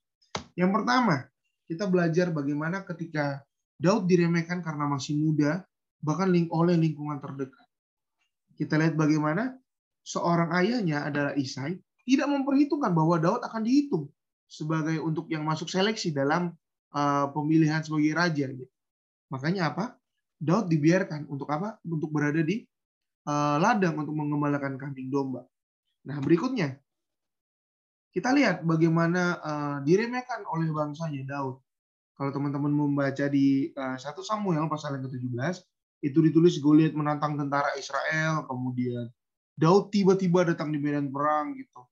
Yang 0.55 0.71
pertama, 0.79 1.27
kita 1.69 1.85
belajar 1.85 2.33
bagaimana 2.33 2.81
ketika 2.81 3.45
Daud 3.77 4.09
diremehkan 4.09 4.65
karena 4.65 4.89
masih 4.89 5.15
muda, 5.15 5.61
bahkan 6.01 6.33
oleh 6.33 6.75
lingkungan 6.75 7.21
terdekat. 7.21 7.67
Kita 8.57 8.75
lihat 8.75 8.97
bagaimana 8.97 9.55
seorang 10.01 10.49
ayahnya 10.57 11.05
adalah 11.05 11.37
Isai 11.37 11.77
tidak 12.03 12.27
memperhitungkan 12.27 12.91
bahwa 12.91 13.21
Daud 13.21 13.45
akan 13.45 13.61
dihitung 13.61 14.09
sebagai 14.49 14.97
untuk 14.97 15.29
yang 15.29 15.45
masuk 15.45 15.69
seleksi 15.69 16.09
dalam 16.09 16.57
uh, 16.91 17.29
pemilihan 17.29 17.85
sebagai 17.85 18.17
raja. 18.17 18.49
Makanya 19.29 19.69
apa? 19.69 19.85
Daud 20.41 20.67
dibiarkan 20.73 21.29
untuk 21.29 21.45
apa? 21.53 21.77
Untuk 21.85 22.09
berada 22.09 22.41
di 22.41 22.65
uh, 23.29 23.61
ladang 23.61 23.93
untuk 24.01 24.17
mengembalakan 24.17 24.75
kambing 24.81 25.13
domba. 25.13 25.45
Nah, 26.09 26.17
berikutnya 26.17 26.81
kita 28.09 28.33
lihat 28.33 28.65
bagaimana 28.65 29.37
uh, 29.39 29.77
diremehkan 29.85 30.41
oleh 30.49 30.69
bangsanya 30.73 31.21
Daud. 31.29 31.61
Kalau 32.17 32.31
teman-teman 32.35 32.73
membaca 32.73 33.25
di 33.31 33.71
uh, 33.77 33.95
1 33.95 34.03
Samuel 34.25 34.67
pasal 34.67 34.97
yang 34.97 35.07
ke-17, 35.07 35.55
itu 36.03 36.19
ditulis 36.19 36.57
Goliat 36.59 36.95
menantang 36.95 37.37
tentara 37.39 37.75
Israel, 37.77 38.43
kemudian 38.49 39.07
Daud 39.55 39.91
tiba-tiba 39.93 40.47
datang 40.47 40.73
di 40.73 40.79
medan 40.81 41.11
perang 41.11 41.55
gitu. 41.55 41.85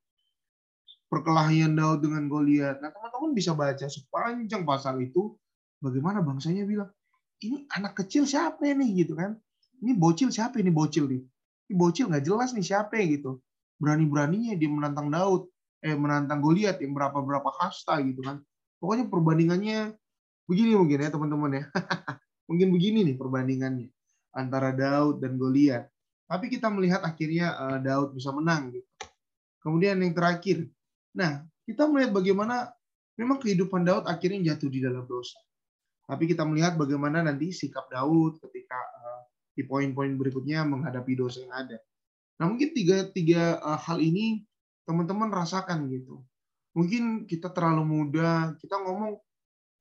Perkelahian 1.08 1.76
Daud 1.76 2.04
dengan 2.04 2.28
Goliat. 2.28 2.84
Nah, 2.84 2.92
teman-teman 2.92 3.32
bisa 3.32 3.56
baca 3.56 3.88
sepanjang 3.88 4.68
pasal 4.68 5.00
itu 5.00 5.38
bagaimana 5.80 6.20
bangsanya 6.20 6.68
bilang, 6.68 6.92
ini 7.40 7.64
anak 7.72 7.96
kecil 8.04 8.28
siapa 8.28 8.68
nih? 8.68 9.06
Gitu 9.06 9.16
kan. 9.16 9.38
Ini 9.80 9.96
bocil 9.96 10.34
siapa 10.34 10.60
ini? 10.60 10.74
Bocil 10.74 11.08
nih. 11.08 11.22
Ini 11.70 11.74
bocil 11.78 12.12
nggak 12.12 12.26
jelas 12.26 12.52
nih 12.52 12.66
siapa? 12.66 13.00
Gitu. 13.00 13.40
Berani 13.80 14.10
beraninya 14.10 14.58
dia 14.58 14.68
menantang 14.68 15.08
Daud 15.14 15.48
eh 15.84 15.96
menantang 15.96 16.42
Goliat 16.42 16.82
yang 16.82 16.94
berapa 16.98 17.18
berapa 17.20 17.50
kasta 17.58 18.00
gitu 18.06 18.24
kan. 18.24 18.42
Pokoknya 18.78 19.10
perbandingannya 19.10 19.98
begini 20.46 20.78
mungkin 20.78 21.04
ya 21.04 21.10
teman-teman 21.10 21.52
ya. 21.62 21.64
Mungkin 22.48 22.72
begini 22.72 23.04
nih 23.04 23.20
perbandingannya 23.20 23.92
antara 24.32 24.72
Daud 24.72 25.20
dan 25.20 25.36
Goliat 25.36 25.92
tapi 26.28 26.52
kita 26.52 26.68
melihat 26.68 27.02
akhirnya 27.08 27.56
uh, 27.56 27.80
Daud 27.80 28.12
bisa 28.12 28.36
menang 28.36 28.76
gitu. 28.76 28.90
Kemudian 29.64 29.96
yang 30.04 30.12
terakhir. 30.12 30.68
Nah 31.16 31.48
kita 31.64 31.88
melihat 31.88 32.12
bagaimana 32.12 32.68
memang 33.16 33.40
kehidupan 33.40 33.88
Daud 33.88 34.06
akhirnya 34.06 34.54
jatuh 34.54 34.68
di 34.68 34.84
dalam 34.84 35.08
dosa. 35.08 35.40
Tapi 36.08 36.28
kita 36.28 36.44
melihat 36.44 36.76
bagaimana 36.76 37.24
nanti 37.24 37.56
sikap 37.56 37.88
Daud 37.88 38.44
ketika 38.44 38.76
uh, 38.76 39.24
di 39.56 39.64
poin-poin 39.64 40.14
berikutnya 40.20 40.68
menghadapi 40.68 41.16
dosa 41.16 41.48
yang 41.48 41.56
ada. 41.56 41.80
Nah 42.38 42.46
mungkin 42.52 42.76
tiga 42.76 43.08
tiga 43.08 43.64
uh, 43.64 43.80
hal 43.80 44.04
ini 44.04 44.44
teman-teman 44.88 45.30
rasakan 45.30 45.92
gitu. 45.92 46.24
Mungkin 46.72 47.28
kita 47.28 47.52
terlalu 47.52 47.84
muda, 47.84 48.56
kita 48.58 48.80
ngomong, 48.80 49.20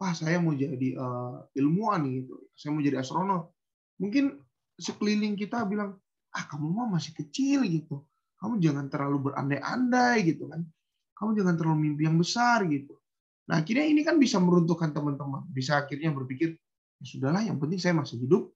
wah 0.03 0.13
saya 0.13 0.43
mau 0.43 0.53
jadi 0.53 0.99
uh, 0.99 1.47
ilmuwan 1.55 2.05
gitu, 2.11 2.51
saya 2.59 2.75
mau 2.75 2.83
jadi 2.83 2.99
astronot. 3.01 3.55
Mungkin 4.03 4.37
sekeliling 4.77 5.39
kita 5.39 5.63
bilang, 5.65 5.97
ah 6.35 6.45
kamu 6.51 6.69
mah 6.69 6.99
masih 6.99 7.15
kecil 7.15 7.65
gitu, 7.65 8.05
kamu 8.43 8.59
jangan 8.61 8.87
terlalu 8.91 9.31
berandai-andai 9.31 10.27
gitu 10.27 10.51
kan, 10.51 10.67
kamu 11.17 11.31
jangan 11.39 11.55
terlalu 11.57 11.79
mimpi 11.87 12.03
yang 12.05 12.19
besar 12.21 12.67
gitu. 12.69 12.97
Nah, 13.47 13.63
akhirnya 13.63 13.87
ini 13.87 14.03
kan 14.03 14.19
bisa 14.19 14.43
meruntuhkan 14.43 14.91
teman-teman. 14.91 15.47
Bisa 15.55 15.79
akhirnya 15.79 16.11
berpikir, 16.11 16.59
ya 16.99 17.05
sudahlah, 17.07 17.47
yang 17.47 17.63
penting 17.63 17.79
saya 17.79 17.95
masih 17.95 18.19
hidup, 18.19 18.51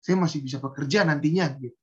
saya 0.00 0.16
masih 0.16 0.40
bisa 0.40 0.56
bekerja 0.58 1.04
nantinya. 1.04 1.44
Gitu. 1.60 1.76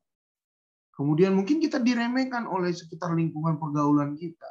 Kemudian 0.98 1.38
mungkin 1.38 1.62
kita 1.62 1.78
diremehkan 1.78 2.50
oleh 2.50 2.74
sekitar 2.74 3.14
lingkungan 3.14 3.62
pergaulan 3.62 4.18
kita. 4.18 4.50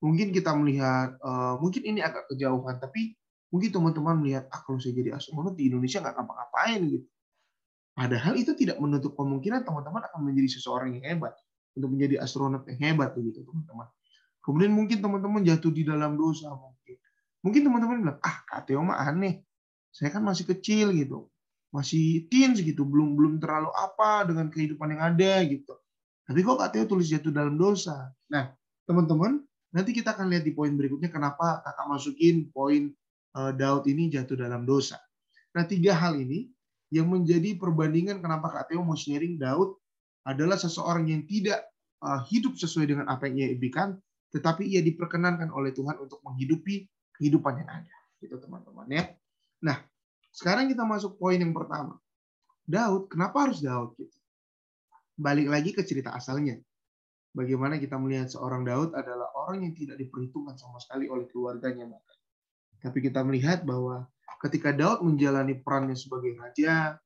Mungkin 0.00 0.32
kita 0.32 0.56
melihat, 0.56 1.20
uh, 1.20 1.60
mungkin 1.60 1.84
ini 1.84 2.00
agak 2.00 2.32
kejauhan, 2.32 2.80
tapi 2.80 3.12
mungkin 3.52 3.76
teman-teman 3.76 4.16
melihat, 4.16 4.48
ah 4.48 4.64
kalau 4.64 4.80
saya 4.80 4.96
jadi 4.96 5.12
astronot 5.12 5.52
di 5.52 5.68
Indonesia 5.68 6.00
nggak 6.00 6.16
ngapa-ngapain 6.16 6.80
gitu. 6.88 7.06
Padahal 7.92 8.36
itu 8.40 8.52
tidak 8.56 8.80
menutup 8.80 9.16
kemungkinan 9.16 9.64
teman-teman 9.68 10.04
akan 10.04 10.20
menjadi 10.24 10.48
seseorang 10.60 10.96
yang 10.96 11.04
hebat 11.16 11.32
untuk 11.76 11.92
menjadi 11.92 12.24
astronot 12.24 12.64
yang 12.72 12.80
hebat 12.80 13.12
begitu 13.12 13.44
teman-teman. 13.44 13.88
Kemudian 14.40 14.72
mungkin 14.72 14.98
teman-teman 15.04 15.44
jatuh 15.44 15.72
di 15.72 15.84
dalam 15.84 16.16
dosa 16.16 16.52
mungkin. 16.56 16.96
Mungkin 17.44 17.60
teman-teman 17.68 17.96
bilang, 18.00 18.18
ah 18.24 18.36
Kak 18.48 18.68
Teo 18.68 18.80
aneh. 18.80 19.44
Saya 19.92 20.12
kan 20.12 20.24
masih 20.24 20.44
kecil 20.44 20.92
gitu. 20.92 21.28
Masih 21.76 22.24
teens 22.32 22.64
gitu. 22.64 22.88
Belum 22.88 23.12
belum 23.12 23.36
terlalu 23.36 23.68
apa 23.76 24.24
dengan 24.24 24.48
kehidupan 24.48 24.96
yang 24.96 25.02
ada 25.12 25.44
gitu. 25.44 25.76
Tapi 26.24 26.40
kok 26.40 26.58
Teo 26.72 26.88
tulis 26.88 27.12
jatuh 27.12 27.30
dalam 27.30 27.60
dosa. 27.60 28.08
Nah, 28.32 28.50
teman-teman, 28.88 29.44
nanti 29.70 29.92
kita 29.92 30.16
akan 30.16 30.32
lihat 30.32 30.42
di 30.42 30.56
poin 30.56 30.72
berikutnya 30.72 31.12
kenapa 31.12 31.60
kakak 31.62 31.86
masukin 31.86 32.48
poin 32.50 32.90
uh, 33.36 33.52
Daud 33.52 33.84
ini 33.86 34.08
jatuh 34.08 34.34
dalam 34.34 34.64
dosa. 34.64 34.96
Nah, 35.54 35.62
tiga 35.68 35.94
hal 35.94 36.16
ini 36.16 36.48
yang 36.90 37.10
menjadi 37.10 37.58
perbandingan 37.58 38.22
kenapa 38.22 38.50
Kak 38.50 38.70
Teo 38.70 38.82
mau 38.82 38.94
sharing 38.94 39.38
Daud 39.38 39.78
adalah 40.26 40.58
seseorang 40.58 41.06
yang 41.06 41.22
tidak 41.26 41.66
uh, 42.02 42.22
hidup 42.26 42.58
sesuai 42.58 42.90
dengan 42.90 43.06
apa 43.06 43.30
yang 43.30 43.46
ia 43.46 43.48
impikan, 43.54 43.94
tetapi 44.34 44.66
ia 44.66 44.82
diperkenankan 44.82 45.50
oleh 45.54 45.70
Tuhan 45.74 45.98
untuk 45.98 46.18
menghidupi 46.26 46.86
kehidupan 47.18 47.62
yang 47.62 47.70
ada. 47.70 47.96
Gitu 48.18 48.34
teman-teman 48.38 48.86
ya. 48.90 49.04
Nah, 49.62 49.78
sekarang 50.36 50.68
kita 50.68 50.84
masuk 50.84 51.16
poin 51.16 51.40
yang 51.40 51.56
pertama. 51.56 51.96
Daud, 52.68 53.08
kenapa 53.08 53.48
harus 53.48 53.64
Daud 53.64 53.96
gitu? 53.96 54.12
Balik 55.16 55.48
lagi 55.48 55.72
ke 55.72 55.80
cerita 55.80 56.12
asalnya. 56.12 56.60
Bagaimana 57.32 57.80
kita 57.80 57.96
melihat 57.96 58.28
seorang 58.28 58.68
Daud 58.68 58.92
adalah 58.92 59.32
orang 59.32 59.64
yang 59.64 59.72
tidak 59.72 59.96
diperhitungkan 59.96 60.60
sama 60.60 60.76
sekali 60.76 61.08
oleh 61.08 61.24
keluarganya. 61.32 61.88
Tapi 62.84 63.00
kita 63.00 63.24
melihat 63.24 63.64
bahwa 63.64 64.04
ketika 64.44 64.76
Daud 64.76 65.00
menjalani 65.00 65.56
perannya 65.56 65.96
sebagai 65.96 66.36
raja, 66.36 67.00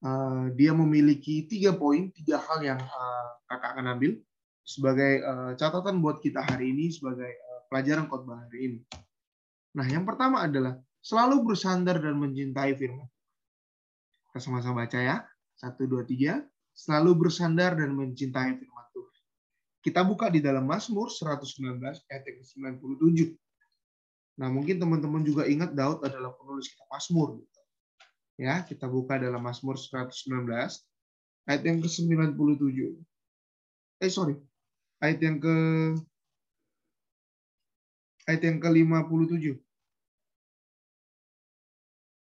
eh, 0.00 0.44
dia 0.56 0.72
memiliki 0.72 1.44
tiga 1.44 1.76
poin, 1.76 2.08
tiga 2.16 2.40
hal 2.40 2.64
yang 2.64 2.80
eh, 2.80 3.28
kakak 3.52 3.76
akan 3.76 4.00
ambil 4.00 4.16
sebagai 4.64 5.12
eh, 5.20 5.52
catatan 5.60 6.00
buat 6.00 6.24
kita 6.24 6.40
hari 6.40 6.72
ini, 6.72 6.88
sebagai 6.88 7.36
pelajaran 7.68 8.08
khotbah 8.08 8.48
hari 8.48 8.58
ini. 8.64 8.80
Nah, 9.76 9.84
yang 9.84 10.08
pertama 10.08 10.40
adalah 10.40 10.80
selalu 11.06 11.54
bersandar 11.54 12.02
dan 12.02 12.18
mencintai 12.18 12.74
firman. 12.74 13.06
Kita 14.26 14.42
sama-sama 14.42 14.82
baca 14.82 14.98
ya. 14.98 15.22
Satu, 15.54 15.86
dua, 15.86 16.02
tiga. 16.02 16.42
Selalu 16.74 17.14
bersandar 17.26 17.78
dan 17.78 17.94
mencintai 17.94 18.58
firman 18.58 18.86
Tuhan. 18.90 19.16
Kita 19.86 20.02
buka 20.02 20.26
di 20.28 20.42
dalam 20.42 20.66
Mazmur 20.66 21.08
119 21.08 21.78
ayat 22.10 22.24
yang 22.26 22.42
97. 22.82 23.38
Nah, 24.36 24.52
mungkin 24.52 24.76
teman-teman 24.76 25.22
juga 25.24 25.48
ingat 25.48 25.72
Daud 25.72 26.04
adalah 26.04 26.34
penulis 26.36 26.68
kitab 26.68 26.90
Mazmur. 26.90 27.40
Ya, 28.36 28.60
kita 28.66 28.84
buka 28.90 29.16
dalam 29.16 29.40
Mazmur 29.40 29.80
119 29.80 30.12
ayat 31.48 31.62
yang 31.64 31.80
ke-97. 31.80 33.00
Eh, 34.04 34.10
sorry. 34.12 34.36
Ayat 35.00 35.22
yang 35.24 35.40
ke 35.40 35.56
ayat 38.28 38.42
yang 38.44 38.58
ke-57 38.60 39.65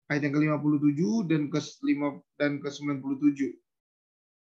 ayat 0.09 0.23
yang 0.25 0.35
ke-57 0.35 1.01
dan 1.29 1.43
ke-5 1.53 2.01
dan 2.41 2.53
ke-97. 2.65 3.41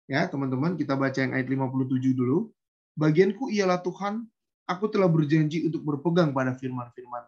Ya, 0.09 0.25
teman-teman, 0.31 0.79
kita 0.79 0.97
baca 0.97 1.19
yang 1.19 1.37
ayat 1.37 1.51
57 1.51 2.17
dulu. 2.17 2.49
Bagianku 2.97 3.53
ialah 3.53 3.85
Tuhan, 3.85 4.25
aku 4.67 4.89
telah 4.89 5.11
berjanji 5.11 5.67
untuk 5.69 5.85
berpegang 5.85 6.33
pada 6.33 6.57
firman-firman. 6.57 7.27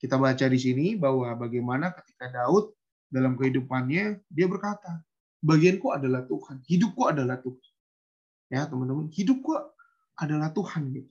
Kita 0.00 0.18
baca 0.18 0.44
di 0.50 0.58
sini 0.58 0.86
bahwa 0.98 1.32
bagaimana 1.38 1.94
ketika 1.94 2.28
Daud 2.28 2.74
dalam 3.08 3.38
kehidupannya, 3.38 4.20
dia 4.26 4.46
berkata, 4.50 5.00
bagianku 5.44 5.94
adalah 5.94 6.26
Tuhan, 6.26 6.64
hidupku 6.66 7.06
adalah 7.06 7.38
Tuhan. 7.40 7.72
Ya, 8.52 8.66
teman-teman, 8.66 9.08
hidupku 9.12 9.54
adalah 10.18 10.50
Tuhan. 10.50 10.82
Gitu. 10.92 11.10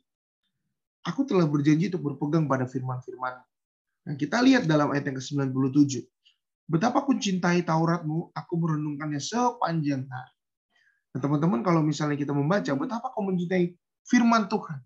Aku 1.03 1.23
telah 1.27 1.47
berjanji 1.47 1.91
untuk 1.91 2.11
berpegang 2.11 2.45
pada 2.47 2.67
firman-firman. 2.67 3.39
Nah, 4.03 4.15
kita 4.19 4.43
lihat 4.43 4.67
dalam 4.67 4.91
ayat 4.91 5.07
yang 5.07 5.17
ke-97. 5.19 6.03
Betapa 6.63 7.03
aku 7.03 7.19
cintai 7.19 7.61
Tauratmu, 7.67 8.31
aku 8.31 8.53
merenungkannya 8.55 9.19
sepanjang 9.19 10.07
hari. 10.07 10.35
Nah, 11.13 11.19
teman-teman 11.21 11.61
kalau 11.61 11.85
misalnya 11.85 12.17
kita 12.17 12.33
membaca 12.33 12.71
betapa 12.73 13.13
kau 13.13 13.21
mencintai 13.21 13.77
firman 14.07 14.49
Tuhan, 14.49 14.79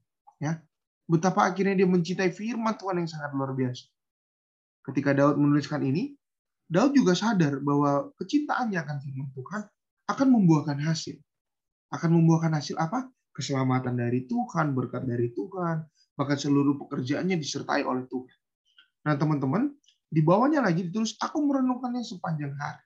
ya. 0.43 0.59
Betapa 1.07 1.47
akhirnya 1.47 1.79
dia 1.79 1.87
mencintai 1.87 2.35
firman 2.35 2.75
Tuhan 2.75 2.99
yang 2.99 3.07
sangat 3.07 3.31
luar 3.31 3.55
biasa. 3.55 3.87
Ketika 4.83 5.15
Daud 5.15 5.39
menuliskan 5.39 5.79
ini, 5.87 6.19
Daud 6.67 6.91
juga 6.91 7.15
sadar 7.15 7.63
bahwa 7.63 8.11
kecintaannya 8.19 8.75
akan 8.75 8.97
firman 8.99 9.29
Tuhan 9.31 9.61
akan 10.11 10.27
membuahkan 10.27 10.83
hasil. 10.83 11.15
Akan 11.95 12.11
membuahkan 12.11 12.51
hasil 12.51 12.75
apa? 12.75 13.07
Keselamatan 13.31 13.95
dari 13.95 14.27
Tuhan, 14.27 14.75
berkat 14.75 15.07
dari 15.07 15.31
Tuhan, 15.31 15.87
bahkan 16.19 16.35
seluruh 16.35 16.75
pekerjaannya 16.75 17.39
disertai 17.39 17.87
oleh 17.87 18.03
Tuhan. 18.11 18.37
Nah, 19.07 19.15
teman-teman, 19.15 19.71
di 20.07 20.21
bawahnya 20.23 20.63
lagi 20.63 20.87
ditulis, 20.87 21.19
aku 21.19 21.43
merenungkannya 21.43 22.03
sepanjang 22.03 22.55
hari. 22.55 22.85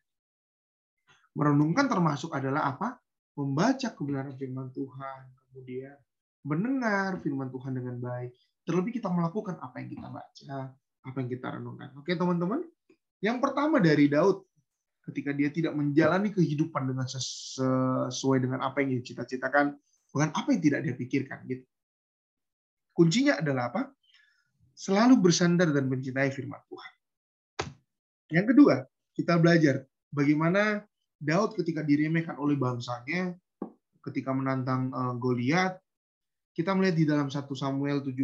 Merenungkan 1.38 1.88
termasuk 1.88 2.34
adalah 2.34 2.76
apa? 2.76 3.02
membaca 3.32 3.88
kebenaran 3.96 4.36
firman 4.36 4.68
Tuhan, 4.76 5.22
kemudian 5.48 5.96
mendengar 6.44 7.16
firman 7.22 7.48
Tuhan 7.48 7.72
dengan 7.78 7.96
baik. 8.02 8.36
Terlebih 8.68 9.02
kita 9.02 9.10
melakukan 9.10 9.58
apa 9.58 9.82
yang 9.82 9.90
kita 9.90 10.08
baca, 10.12 10.56
apa 10.78 11.18
yang 11.18 11.30
kita 11.32 11.48
renungkan. 11.58 11.90
Oke, 11.98 12.14
teman-teman. 12.14 12.62
Yang 13.22 13.38
pertama 13.42 13.78
dari 13.78 14.10
Daud 14.10 14.46
ketika 15.02 15.34
dia 15.34 15.50
tidak 15.50 15.74
menjalani 15.74 16.30
kehidupan 16.30 16.94
dengan 16.94 17.10
sesuai 17.10 18.38
dengan 18.38 18.62
apa 18.62 18.82
yang 18.86 18.98
dia 18.98 19.14
cita-citakan, 19.14 19.74
bukan 20.14 20.30
apa 20.34 20.48
yang 20.54 20.62
tidak 20.62 20.80
dia 20.86 20.94
pikirkan 20.94 21.40
gitu. 21.50 21.66
Kuncinya 22.94 23.42
adalah 23.42 23.74
apa? 23.74 23.82
Selalu 24.78 25.18
bersandar 25.22 25.74
dan 25.74 25.90
mencintai 25.90 26.30
firman 26.34 26.62
Tuhan. 26.70 26.94
Yang 28.32 28.56
kedua, 28.56 28.88
kita 29.14 29.36
belajar 29.38 29.84
bagaimana 30.10 30.88
Daud 31.22 31.54
ketika 31.60 31.84
diremehkan 31.84 32.40
oleh 32.40 32.58
bangsanya, 32.58 33.36
ketika 34.02 34.32
menantang 34.34 34.90
uh, 34.96 35.14
Goliat, 35.20 35.78
kita 36.56 36.74
melihat 36.74 36.96
di 36.98 37.06
dalam 37.06 37.28
1 37.30 37.38
Samuel 37.54 38.02
17 38.02 38.18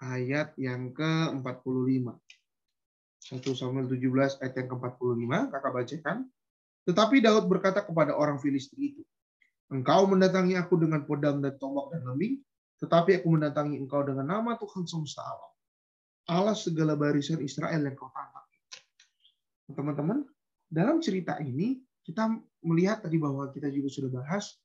ayat 0.00 0.54
yang 0.56 0.94
ke-45. 0.94 2.06
1 3.24 3.60
Samuel 3.60 3.86
17 3.90 4.40
ayat 4.40 4.54
yang 4.56 4.68
ke-45, 4.72 5.30
kakak 5.52 5.72
bacakan. 5.74 6.18
Tetapi 6.84 7.16
Daud 7.20 7.44
berkata 7.50 7.80
kepada 7.84 8.14
orang 8.14 8.38
Filistin 8.40 8.80
itu, 8.80 9.02
Engkau 9.72 10.04
mendatangi 10.04 10.60
aku 10.60 10.76
dengan 10.76 11.02
pedang 11.08 11.40
dan 11.40 11.56
tombak 11.56 11.88
dan 11.90 12.04
lembing, 12.04 12.36
tetapi 12.84 13.16
aku 13.16 13.28
mendatangi 13.32 13.80
engkau 13.80 14.04
dengan 14.04 14.28
nama 14.28 14.60
Tuhan 14.60 14.84
semesta 14.84 15.24
alam. 15.24 15.53
Allah 16.30 16.56
segala 16.56 16.96
barisan 16.96 17.40
Israel 17.44 17.84
yang 17.84 17.96
kau 17.96 18.08
tantang. 18.12 18.48
Teman-teman, 19.72 20.24
dalam 20.68 21.00
cerita 21.00 21.36
ini 21.40 21.80
kita 22.04 22.28
melihat 22.64 23.04
tadi 23.04 23.16
bahwa 23.16 23.48
kita 23.52 23.68
juga 23.72 23.88
sudah 23.88 24.10
bahas 24.12 24.56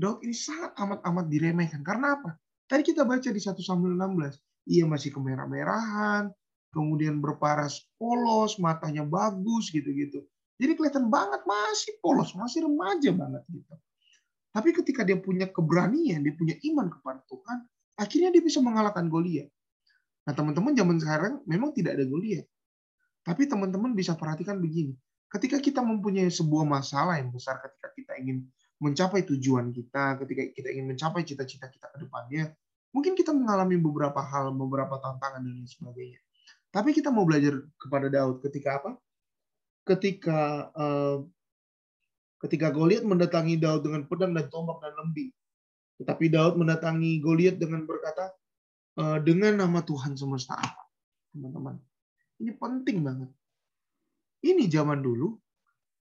Daud 0.00 0.24
ini 0.24 0.32
sangat 0.32 0.72
amat-amat 0.80 1.28
diremehkan. 1.28 1.84
Karena 1.84 2.16
apa? 2.16 2.32
Tadi 2.64 2.80
kita 2.80 3.04
baca 3.04 3.28
di 3.28 3.36
1 3.36 3.52
Samuel 3.60 4.00
16, 4.00 4.72
ia 4.72 4.88
masih 4.88 5.12
kemerah-merahan, 5.12 6.32
kemudian 6.72 7.20
berparas 7.20 7.84
polos, 8.00 8.56
matanya 8.56 9.04
bagus 9.04 9.68
gitu-gitu. 9.68 10.24
Jadi 10.56 10.72
kelihatan 10.78 11.12
banget 11.12 11.44
masih 11.44 12.00
polos, 12.00 12.32
masih 12.32 12.64
remaja 12.64 13.12
banget 13.12 13.44
gitu. 13.52 13.74
Tapi 14.50 14.70
ketika 14.72 15.04
dia 15.04 15.20
punya 15.20 15.46
keberanian, 15.52 16.24
dia 16.24 16.34
punya 16.34 16.56
iman 16.72 16.88
kepada 16.88 17.20
Tuhan, 17.28 17.58
akhirnya 18.00 18.30
dia 18.32 18.42
bisa 18.42 18.58
mengalahkan 18.64 19.06
Goliat. 19.06 19.52
Nah, 20.30 20.38
teman-teman 20.38 20.78
zaman 20.78 20.94
sekarang 21.02 21.42
memang 21.42 21.74
tidak 21.74 21.98
ada 21.98 22.06
Goliat. 22.06 22.46
Tapi 23.26 23.50
teman-teman 23.50 23.98
bisa 23.98 24.14
perhatikan 24.14 24.62
begini, 24.62 24.94
ketika 25.26 25.58
kita 25.58 25.82
mempunyai 25.82 26.30
sebuah 26.30 26.62
masalah 26.62 27.18
yang 27.18 27.34
besar, 27.34 27.58
ketika 27.58 27.90
kita 27.98 28.12
ingin 28.22 28.46
mencapai 28.78 29.26
tujuan 29.26 29.74
kita, 29.74 30.22
ketika 30.22 30.54
kita 30.54 30.68
ingin 30.70 30.94
mencapai 30.94 31.26
cita-cita 31.26 31.66
kita 31.66 31.90
ke 31.90 32.06
depannya, 32.06 32.54
mungkin 32.94 33.18
kita 33.18 33.34
mengalami 33.34 33.74
beberapa 33.74 34.22
hal, 34.22 34.54
beberapa 34.54 35.02
tantangan 35.02 35.42
dan 35.42 35.50
lain 35.50 35.66
sebagainya. 35.66 36.22
Tapi 36.70 36.94
kita 36.94 37.10
mau 37.10 37.26
belajar 37.26 37.66
kepada 37.74 38.06
Daud 38.06 38.38
ketika 38.46 38.78
apa? 38.78 38.90
Ketika 39.82 40.70
uh, 40.78 41.26
ketika 42.46 42.70
Goliat 42.70 43.02
mendatangi 43.02 43.58
Daud 43.58 43.82
dengan 43.82 44.06
pedang 44.06 44.30
dan 44.30 44.46
tombak 44.46 44.78
dan 44.78 44.94
lembing. 44.94 45.34
Tetapi 45.98 46.30
Daud 46.30 46.54
mendatangi 46.54 47.18
Goliat 47.18 47.58
dengan 47.58 47.82
berkata, 47.82 48.30
dengan 48.98 49.60
nama 49.60 49.80
Tuhan 49.84 50.18
semesta 50.18 50.58
alam. 50.58 50.86
Teman-teman, 51.30 51.78
ini 52.42 52.50
penting 52.56 53.06
banget. 53.06 53.30
Ini 54.40 54.66
zaman 54.72 55.04
dulu, 55.04 55.36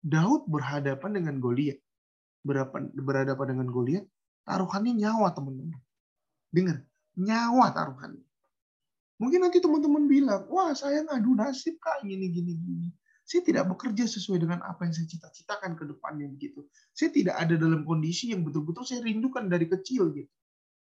Daud 0.05 0.51
berhadapan 0.51 1.16
dengan 1.23 1.40
Goliat. 1.40 1.81
Berhadapan 2.44 3.47
dengan 3.57 3.68
Goliat, 3.73 4.05
taruhannya 4.44 4.92
nyawa, 5.01 5.33
teman-teman. 5.33 5.81
Dengar, 6.53 6.85
nyawa 7.16 7.73
taruhannya. 7.73 8.27
Mungkin 9.16 9.47
nanti 9.47 9.62
teman-teman 9.62 10.11
bilang, 10.11 10.44
wah 10.51 10.75
saya 10.75 11.07
ngadu 11.07 11.38
nasib 11.38 11.79
kak, 11.79 12.03
gini, 12.05 12.29
gini, 12.29 12.53
gini. 12.59 12.88
Saya 13.25 13.40
tidak 13.40 13.73
bekerja 13.73 14.05
sesuai 14.05 14.44
dengan 14.44 14.61
apa 14.61 14.85
yang 14.85 14.92
saya 14.92 15.09
cita-citakan 15.09 15.73
ke 15.81 15.88
depannya 15.88 16.29
begitu. 16.29 16.68
Saya 16.92 17.09
tidak 17.09 17.40
ada 17.40 17.57
dalam 17.57 17.87
kondisi 17.88 18.35
yang 18.35 18.44
betul-betul 18.44 18.85
saya 18.85 19.01
rindukan 19.01 19.49
dari 19.49 19.64
kecil 19.64 20.12
gitu. 20.12 20.29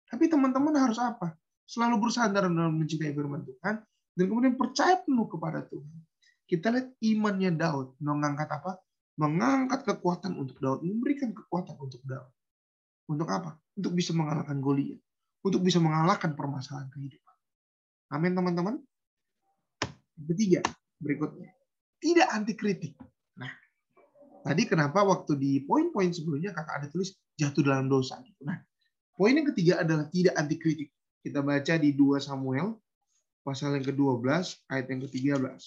Tapi 0.09 0.25
teman-teman 0.25 0.73
harus 0.73 0.97
apa? 0.97 1.37
Selalu 1.63 1.95
bersandar 2.07 2.47
dalam 2.47 2.75
mencintai 2.75 3.15
firman 3.15 3.43
Tuhan 3.47 3.75
dan 4.13 4.25
kemudian 4.29 4.55
percaya 4.59 4.99
penuh 5.01 5.25
kepada 5.25 5.65
Tuhan. 5.65 5.97
Kita 6.43 6.69
lihat 6.69 6.87
imannya 7.01 7.51
Daud 7.55 7.97
mengangkat 8.03 8.49
apa? 8.51 8.77
Mengangkat 9.17 9.85
kekuatan 9.87 10.37
untuk 10.37 10.59
Daud, 10.59 10.83
memberikan 10.83 11.31
kekuatan 11.31 11.79
untuk 11.79 12.01
Daud. 12.03 12.29
Untuk 13.09 13.27
apa? 13.29 13.57
Untuk 13.73 13.93
bisa 13.95 14.11
mengalahkan 14.13 14.57
Goliat, 14.59 14.99
untuk 15.41 15.61
bisa 15.63 15.79
mengalahkan 15.81 16.35
permasalahan 16.37 16.89
kehidupan. 16.91 17.35
Amin 18.13 18.37
teman-teman. 18.37 18.77
Ketiga, 20.13 20.61
berikutnya. 21.01 21.49
Tidak 21.97 22.27
anti 22.29 22.53
kritik. 22.53 22.93
Nah, 23.39 23.49
tadi 24.45 24.67
kenapa 24.69 25.01
waktu 25.01 25.39
di 25.39 25.51
poin-poin 25.65 26.13
sebelumnya 26.13 26.53
kakak 26.53 26.85
ada 26.85 26.87
tulis 26.91 27.15
jatuh 27.39 27.63
dalam 27.65 27.89
dosa. 27.89 28.21
Nah, 28.45 28.61
poin 29.17 29.33
yang 29.33 29.49
ketiga 29.49 29.81
adalah 29.81 30.05
tidak 30.13 30.37
anti 30.37 30.55
kritik. 30.61 30.89
Kita 31.23 31.39
baca 31.39 31.73
di 31.79 31.95
2 31.95 32.19
Samuel 32.19 32.75
pasal 33.47 33.79
yang 33.79 33.87
ke-12 33.87 34.27
ayat 34.67 34.85
yang 34.91 35.01
ke-13. 35.07 35.61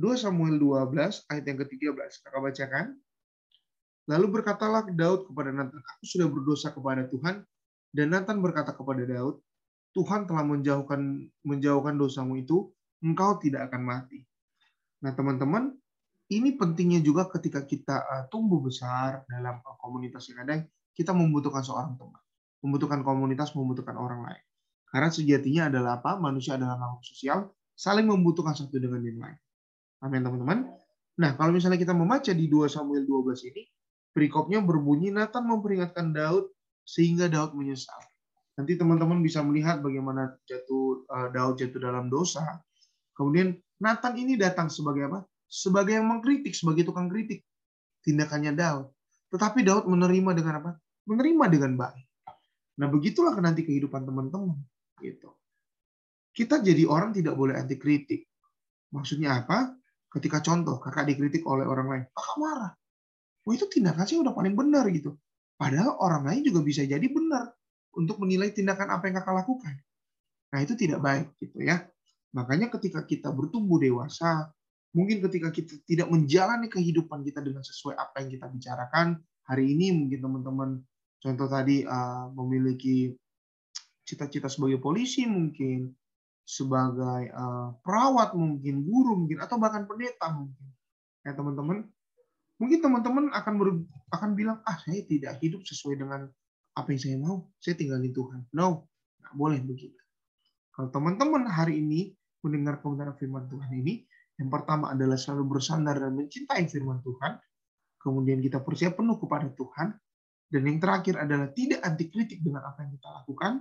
2 0.00 0.16
Samuel 0.16 0.56
12 0.56 1.28
ayat 1.28 1.44
yang 1.44 1.58
ke-13. 1.60 2.10
Kakak 2.24 2.40
bacakan. 2.40 2.86
Lalu 4.08 4.26
berkatalah 4.40 4.88
Daud 4.88 5.28
kepada 5.28 5.52
Nathan, 5.52 5.76
aku 5.76 6.04
sudah 6.08 6.26
berdosa 6.32 6.72
kepada 6.72 7.04
Tuhan. 7.04 7.44
Dan 7.92 8.16
Nathan 8.16 8.40
berkata 8.40 8.72
kepada 8.72 9.04
Daud, 9.04 9.44
Tuhan 9.92 10.24
telah 10.24 10.46
menjauhkan 10.46 11.28
menjauhkan 11.44 12.00
dosamu 12.00 12.40
itu, 12.40 12.72
engkau 13.04 13.36
tidak 13.42 13.68
akan 13.68 13.82
mati. 13.84 14.24
Nah 15.04 15.12
teman-teman, 15.12 15.76
ini 16.30 16.54
pentingnya 16.54 17.02
juga 17.02 17.26
ketika 17.26 17.60
kita 17.66 18.06
uh, 18.06 18.24
tumbuh 18.30 18.62
besar 18.62 19.26
dalam 19.26 19.58
uh, 19.60 19.76
komunitas 19.82 20.30
yang 20.30 20.46
ada, 20.46 20.62
kita 21.00 21.16
membutuhkan 21.16 21.64
seorang 21.64 21.96
teman. 21.96 22.20
Membutuhkan 22.60 23.00
komunitas, 23.00 23.56
membutuhkan 23.56 23.96
orang 23.96 24.20
lain. 24.28 24.44
Karena 24.92 25.08
sejatinya 25.08 25.72
adalah 25.72 26.04
apa? 26.04 26.20
Manusia 26.20 26.60
adalah 26.60 26.76
makhluk 26.76 27.00
sosial, 27.08 27.48
saling 27.72 28.04
membutuhkan 28.04 28.52
satu 28.52 28.76
dengan 28.76 29.00
yang 29.00 29.16
lain. 29.16 29.38
Amin 30.04 30.20
teman-teman. 30.20 30.68
Nah, 31.16 31.30
kalau 31.40 31.56
misalnya 31.56 31.80
kita 31.80 31.96
membaca 31.96 32.28
di 32.36 32.44
2 32.52 32.68
Samuel 32.68 33.08
12 33.08 33.48
ini, 33.48 33.64
perikopnya 34.12 34.60
berbunyi 34.60 35.08
Nathan 35.08 35.48
memperingatkan 35.48 36.12
Daud 36.12 36.52
sehingga 36.84 37.32
Daud 37.32 37.56
menyesal. 37.56 37.96
Nanti 38.60 38.76
teman-teman 38.76 39.24
bisa 39.24 39.40
melihat 39.40 39.80
bagaimana 39.80 40.36
jatuh 40.44 41.08
uh, 41.08 41.28
Daud 41.32 41.56
jatuh 41.56 41.80
dalam 41.80 42.12
dosa. 42.12 42.44
Kemudian 43.16 43.56
Nathan 43.80 44.20
ini 44.20 44.36
datang 44.36 44.68
sebagai 44.68 45.08
apa? 45.08 45.24
Sebagai 45.48 45.96
yang 45.96 46.08
mengkritik, 46.08 46.52
sebagai 46.52 46.84
tukang 46.84 47.08
kritik 47.08 47.40
tindakannya 48.04 48.52
Daud. 48.56 48.86
Tetapi 49.30 49.62
Daud 49.62 49.86
menerima 49.86 50.30
dengan 50.34 50.54
apa? 50.60 50.70
Menerima 51.08 51.44
dengan 51.48 51.72
baik. 51.78 52.06
Nah, 52.80 52.88
begitulah 52.88 53.36
nanti 53.40 53.64
kehidupan 53.64 54.08
teman-teman 54.08 54.56
gitu. 55.00 55.32
Kita 56.30 56.62
jadi 56.62 56.86
orang 56.86 57.12
tidak 57.12 57.34
boleh 57.34 57.58
anti 57.58 57.76
kritik. 57.76 58.24
Maksudnya 58.94 59.44
apa? 59.44 59.74
Ketika 60.10 60.42
contoh, 60.42 60.82
kakak 60.82 61.06
dikritik 61.06 61.46
oleh 61.46 61.66
orang 61.66 61.86
lain, 61.86 62.04
kakak 62.10 62.36
marah. 62.38 62.72
Wah 63.46 63.52
itu 63.56 63.66
tindakan 63.70 64.04
saya 64.04 64.20
udah 64.26 64.34
paling 64.34 64.54
benar 64.58 64.84
gitu. 64.90 65.16
Padahal 65.54 65.96
orang 66.00 66.24
lain 66.26 66.42
juga 66.46 66.60
bisa 66.64 66.82
jadi 66.84 67.04
benar 67.04 67.52
untuk 67.94 68.18
menilai 68.20 68.50
tindakan 68.50 68.96
apa 68.96 69.10
yang 69.10 69.16
kakak 69.20 69.44
lakukan. 69.44 69.74
Nah 70.50 70.58
itu 70.62 70.74
tidak 70.74 71.00
baik 71.04 71.28
gitu 71.38 71.62
ya. 71.62 71.86
Makanya 72.34 72.70
ketika 72.70 73.02
kita 73.06 73.30
bertumbuh 73.30 73.78
dewasa, 73.78 74.50
mungkin 74.94 75.22
ketika 75.22 75.50
kita 75.50 75.78
tidak 75.86 76.08
menjalani 76.10 76.66
kehidupan 76.70 77.22
kita 77.26 77.42
dengan 77.42 77.62
sesuai 77.62 77.98
apa 77.98 78.22
yang 78.22 78.30
kita 78.34 78.46
bicarakan 78.50 79.18
hari 79.46 79.74
ini, 79.74 79.94
mungkin 79.94 80.18
teman-teman 80.22 80.70
contoh 81.20 81.48
tadi 81.48 81.84
uh, 81.84 82.32
memiliki 82.34 83.12
cita-cita 84.04 84.50
sebagai 84.50 84.82
polisi 84.82 85.28
mungkin 85.28 85.92
sebagai 86.42 87.30
uh, 87.30 87.78
perawat 87.86 88.34
mungkin 88.34 88.82
guru 88.82 89.14
mungkin 89.22 89.38
atau 89.38 89.60
bahkan 89.60 89.86
pendeta 89.86 90.34
mungkin. 90.34 90.66
Ya 91.22 91.36
teman-teman 91.36 91.86
mungkin 92.58 92.78
teman-teman 92.82 93.24
akan 93.30 93.54
ber, 93.54 93.68
akan 94.10 94.30
bilang 94.34 94.58
ah 94.66 94.74
saya 94.82 95.06
tidak 95.06 95.38
hidup 95.38 95.62
sesuai 95.62 96.02
dengan 96.02 96.26
apa 96.74 96.88
yang 96.90 97.00
saya 97.00 97.16
mau 97.22 97.46
saya 97.62 97.78
tinggalin 97.78 98.10
Tuhan. 98.10 98.50
No 98.50 98.90
nggak 99.22 99.34
boleh 99.38 99.60
begitu. 99.62 100.00
Kalau 100.74 100.90
teman-teman 100.90 101.46
hari 101.46 101.78
ini 101.78 102.10
mendengar 102.42 102.80
kebenaran 102.80 103.14
firman 103.14 103.46
Tuhan 103.46 103.70
ini 103.70 104.02
yang 104.40 104.48
pertama 104.48 104.96
adalah 104.96 105.20
selalu 105.20 105.56
bersandar 105.56 106.00
dan 106.00 106.16
mencintai 106.16 106.64
firman 106.66 107.04
Tuhan 107.04 107.36
kemudian 108.00 108.40
kita 108.40 108.64
percaya 108.64 108.88
penuh 108.96 109.20
kepada 109.20 109.52
Tuhan 109.52 109.92
dan 110.50 110.66
yang 110.66 110.82
terakhir 110.82 111.14
adalah 111.14 111.48
tidak 111.54 111.80
anti 111.86 112.10
kritik 112.10 112.42
dengan 112.42 112.66
apa 112.66 112.82
yang 112.82 112.90
kita 112.98 113.08
lakukan 113.22 113.52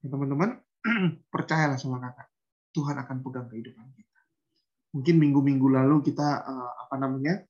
ya, 0.00 0.06
teman-teman 0.08 0.50
percayalah 1.34 1.76
sama 1.76 2.00
kakak, 2.00 2.32
Tuhan 2.72 2.96
akan 2.96 3.16
pegang 3.20 3.46
kehidupan 3.52 3.86
kita. 3.92 4.20
Mungkin 4.96 5.14
minggu-minggu 5.20 5.68
lalu 5.68 6.00
kita 6.00 6.48
uh, 6.48 6.72
apa 6.88 6.96
namanya 6.96 7.44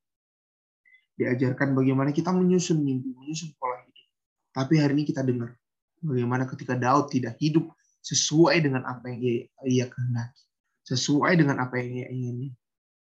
diajarkan 1.14 1.74
bagaimana 1.74 2.10
kita 2.10 2.34
menyusun 2.34 2.82
mimpi, 2.82 3.14
menyusun 3.14 3.54
pola 3.58 3.78
hidup. 3.78 4.06
Tapi 4.50 4.74
hari 4.82 4.92
ini 4.98 5.04
kita 5.06 5.22
dengar 5.22 5.54
bagaimana 6.02 6.50
ketika 6.50 6.74
Daud 6.74 7.14
tidak 7.14 7.38
hidup 7.38 7.70
sesuai 8.02 8.58
dengan 8.58 8.86
apa 8.86 9.06
yang 9.06 9.20
ia, 9.22 9.34
ia 9.66 9.86
kehendaki, 9.86 10.42
sesuai 10.82 11.38
dengan 11.38 11.62
apa 11.62 11.78
yang 11.78 11.90
ia 11.94 12.06
ingini. 12.10 12.50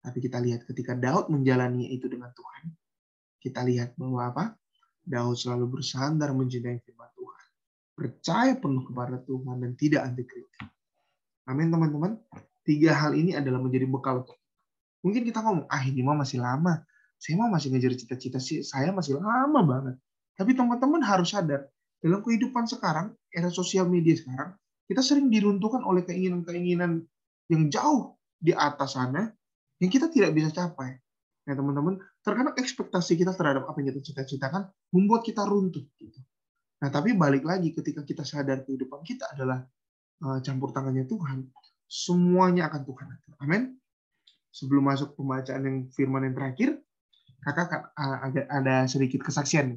Tapi 0.03 0.19
kita 0.19 0.39
lihat 0.39 0.67
ketika 0.67 0.95
Daud 0.95 1.31
menjalani 1.31 1.91
itu 1.91 2.07
dengan 2.11 2.31
Tuhan, 2.35 2.71
kita 3.39 3.63
lihat 3.67 3.95
bahwa 3.99 4.31
apa? 4.31 4.43
Daud 5.09 5.33
selalu 5.33 5.81
bersandar 5.81 6.29
mencintai 6.37 6.77
firman 6.85 7.09
Tuhan 7.17 7.45
percaya 7.97 8.53
penuh 8.55 8.85
kepada 8.85 9.19
Tuhan 9.25 9.59
dan 9.59 9.71
tidak 9.75 10.05
anti 10.05 10.23
kritik. 10.23 10.69
Amin 11.49 11.73
teman-teman. 11.73 12.21
Tiga 12.61 12.93
hal 12.93 13.17
ini 13.17 13.33
adalah 13.33 13.57
menjadi 13.57 13.89
bekal 13.89 14.21
untuk 14.21 14.39
Mungkin 14.99 15.23
kita 15.23 15.39
ngomong, 15.39 15.65
ah 15.71 15.83
ini 15.83 16.03
mah 16.03 16.17
masih 16.23 16.43
lama. 16.43 16.83
Saya 17.19 17.39
mah 17.39 17.51
masih 17.51 17.71
ngejar 17.71 17.95
cita-cita 17.95 18.39
sih. 18.39 18.63
Saya 18.63 18.91
masih 18.91 19.19
lama 19.19 19.59
banget. 19.63 19.95
Tapi 20.35 20.55
teman-teman 20.55 21.03
harus 21.03 21.35
sadar, 21.35 21.67
dalam 21.99 22.23
kehidupan 22.23 22.67
sekarang, 22.67 23.11
era 23.31 23.51
sosial 23.51 23.87
media 23.87 24.15
sekarang, 24.15 24.55
kita 24.87 25.03
sering 25.03 25.27
diruntuhkan 25.27 25.83
oleh 25.83 26.03
keinginan-keinginan 26.07 27.03
yang 27.51 27.63
jauh 27.67 28.15
di 28.39 28.55
atas 28.55 28.95
sana, 28.95 29.31
yang 29.83 29.91
kita 29.91 30.07
tidak 30.07 30.31
bisa 30.31 30.51
capai. 30.51 30.95
Ya 31.43 31.59
teman-teman, 31.59 31.99
terkadang 32.29 32.55
ekspektasi 32.55 33.17
kita 33.17 33.33
terhadap 33.33 33.65
apa 33.65 33.77
yang 33.81 33.91
kita 33.91 34.13
cita-citakan 34.13 34.69
membuat 34.93 35.25
kita 35.25 35.41
runtuh. 35.43 35.81
Gitu. 35.97 36.19
Nah, 36.79 36.89
tapi 36.93 37.17
balik 37.17 37.43
lagi 37.43 37.75
ketika 37.75 38.05
kita 38.05 38.23
sadar 38.23 38.63
kehidupan 38.63 39.03
kita 39.03 39.27
adalah 39.35 39.65
uh, 40.23 40.39
campur 40.39 40.71
tangannya 40.71 41.03
Tuhan, 41.09 41.49
semuanya 41.89 42.71
akan 42.71 42.81
Tuhan. 42.87 43.07
Amin. 43.43 43.63
Sebelum 44.53 44.87
masuk 44.87 45.19
pembacaan 45.19 45.61
yang 45.65 45.77
firman 45.91 46.29
yang 46.29 46.35
terakhir, 46.37 46.69
kakak 47.43 47.91
ada, 47.99 48.41
ada 48.47 48.75
sedikit 48.87 49.27
kesaksian. 49.27 49.75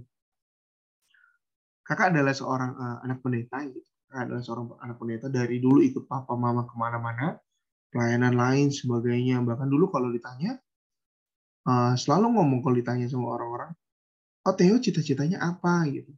Kakak 1.82 2.14
adalah 2.14 2.30
seorang 2.30 2.72
uh, 2.78 2.98
anak 3.02 3.18
pendeta, 3.26 3.58
gitu. 3.66 3.82
kakak 4.06 4.30
adalah 4.30 4.42
seorang 4.46 4.66
anak 4.78 4.96
pendeta 5.02 5.26
dari 5.26 5.58
dulu 5.58 5.82
ikut 5.82 6.06
papa 6.06 6.38
mama 6.38 6.62
ke 6.70 6.74
mana-mana, 6.78 7.34
pelayanan 7.90 8.38
lain 8.38 8.70
sebagainya. 8.70 9.42
Bahkan 9.42 9.66
dulu 9.66 9.90
kalau 9.90 10.14
ditanya, 10.14 10.61
uh, 11.66 11.94
selalu 11.94 12.34
ngomong 12.38 12.60
kalau 12.64 12.76
ditanya 12.78 13.06
sama 13.06 13.36
orang-orang, 13.36 13.72
oh 14.48 14.54
Theo 14.54 14.78
cita-citanya 14.78 15.42
apa 15.42 15.86
gitu 15.90 16.12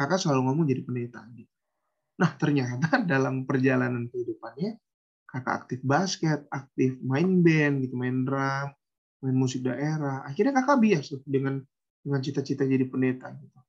kakak 0.00 0.16
selalu 0.16 0.40
ngomong 0.48 0.64
jadi 0.64 0.80
pendeta. 0.80 1.20
Gitu. 1.36 1.52
Nah 2.16 2.30
ternyata 2.40 2.88
dalam 3.12 3.44
perjalanan 3.44 4.08
kehidupannya 4.08 4.80
kakak 5.28 5.54
aktif 5.68 5.80
basket, 5.84 6.48
aktif 6.48 6.96
main 7.04 7.44
band 7.44 7.84
gitu, 7.84 7.94
main 8.00 8.24
drum, 8.24 8.72
main 9.20 9.36
musik 9.36 9.60
daerah. 9.60 10.24
Akhirnya 10.24 10.56
kakak 10.56 10.80
bias 10.80 11.12
tuh 11.12 11.20
dengan 11.28 11.60
dengan 12.00 12.20
cita-cita 12.24 12.64
jadi 12.64 12.88
pendeta 12.88 13.28
gitu. 13.36 13.60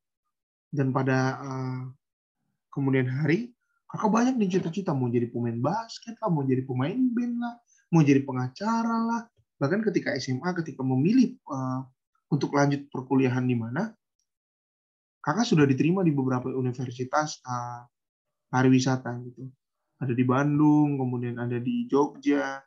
Dan 0.72 0.96
pada 0.96 1.20
uh, 1.44 1.84
kemudian 2.72 3.12
hari 3.12 3.52
kakak 3.92 4.08
banyak 4.08 4.40
nih 4.40 4.50
cita-cita 4.56 4.96
mau 4.96 5.12
jadi 5.12 5.28
pemain 5.28 5.60
basket 5.60 6.16
lah, 6.24 6.32
mau 6.32 6.48
jadi 6.48 6.64
pemain 6.64 6.96
band 6.96 7.36
lah, 7.44 7.56
mau 7.92 8.00
jadi 8.00 8.24
pengacara 8.24 8.98
lah. 9.04 9.22
Bahkan 9.62 9.86
ketika 9.86 10.18
SMA, 10.18 10.50
ketika 10.58 10.82
memilih 10.82 11.38
uh, 11.46 11.86
untuk 12.34 12.58
lanjut 12.58 12.90
perkuliahan 12.90 13.46
di 13.46 13.54
mana, 13.54 13.94
kakak 15.22 15.46
sudah 15.46 15.70
diterima 15.70 16.02
di 16.02 16.10
beberapa 16.10 16.50
universitas 16.50 17.38
uh, 17.46 17.86
pariwisata 18.50 19.22
gitu. 19.22 19.46
Ada 20.02 20.18
di 20.18 20.26
Bandung, 20.26 20.98
kemudian 20.98 21.38
ada 21.38 21.62
di 21.62 21.86
Jogja, 21.86 22.58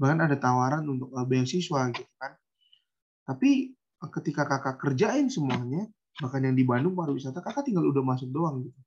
bahkan 0.00 0.24
ada 0.24 0.40
tawaran 0.40 0.88
untuk 0.88 1.12
uh, 1.12 1.28
beasiswa 1.28 1.92
gitu 1.92 2.12
kan. 2.16 2.32
Tapi 3.28 3.76
uh, 4.00 4.08
ketika 4.08 4.48
kakak 4.48 4.80
kerjain 4.80 5.28
semuanya, 5.28 5.84
bahkan 6.16 6.48
yang 6.48 6.56
di 6.56 6.64
Bandung 6.64 6.96
pariwisata, 6.96 7.44
kakak 7.44 7.68
tinggal 7.68 7.84
udah 7.84 8.00
masuk 8.00 8.32
doang 8.32 8.64
gitu. 8.64 8.80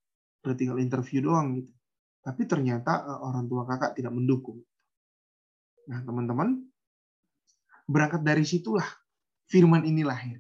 Udah 0.50 0.56
tinggal 0.58 0.82
interview 0.82 1.21
doang 1.21 1.62
gitu. 1.62 1.69
Tapi 2.26 2.50
ternyata 2.50 3.06
uh, 3.06 3.21
orang 3.21 3.45
tua 3.45 3.69
kakak 3.69 3.93
tidak 3.93 4.17
mendukung. 4.17 4.65
Nah, 5.86 6.02
teman-teman, 6.02 6.70
berangkat 7.91 8.23
dari 8.23 8.47
situlah 8.47 8.88
firman 9.51 9.84
ini 9.84 10.08
lahir 10.08 10.39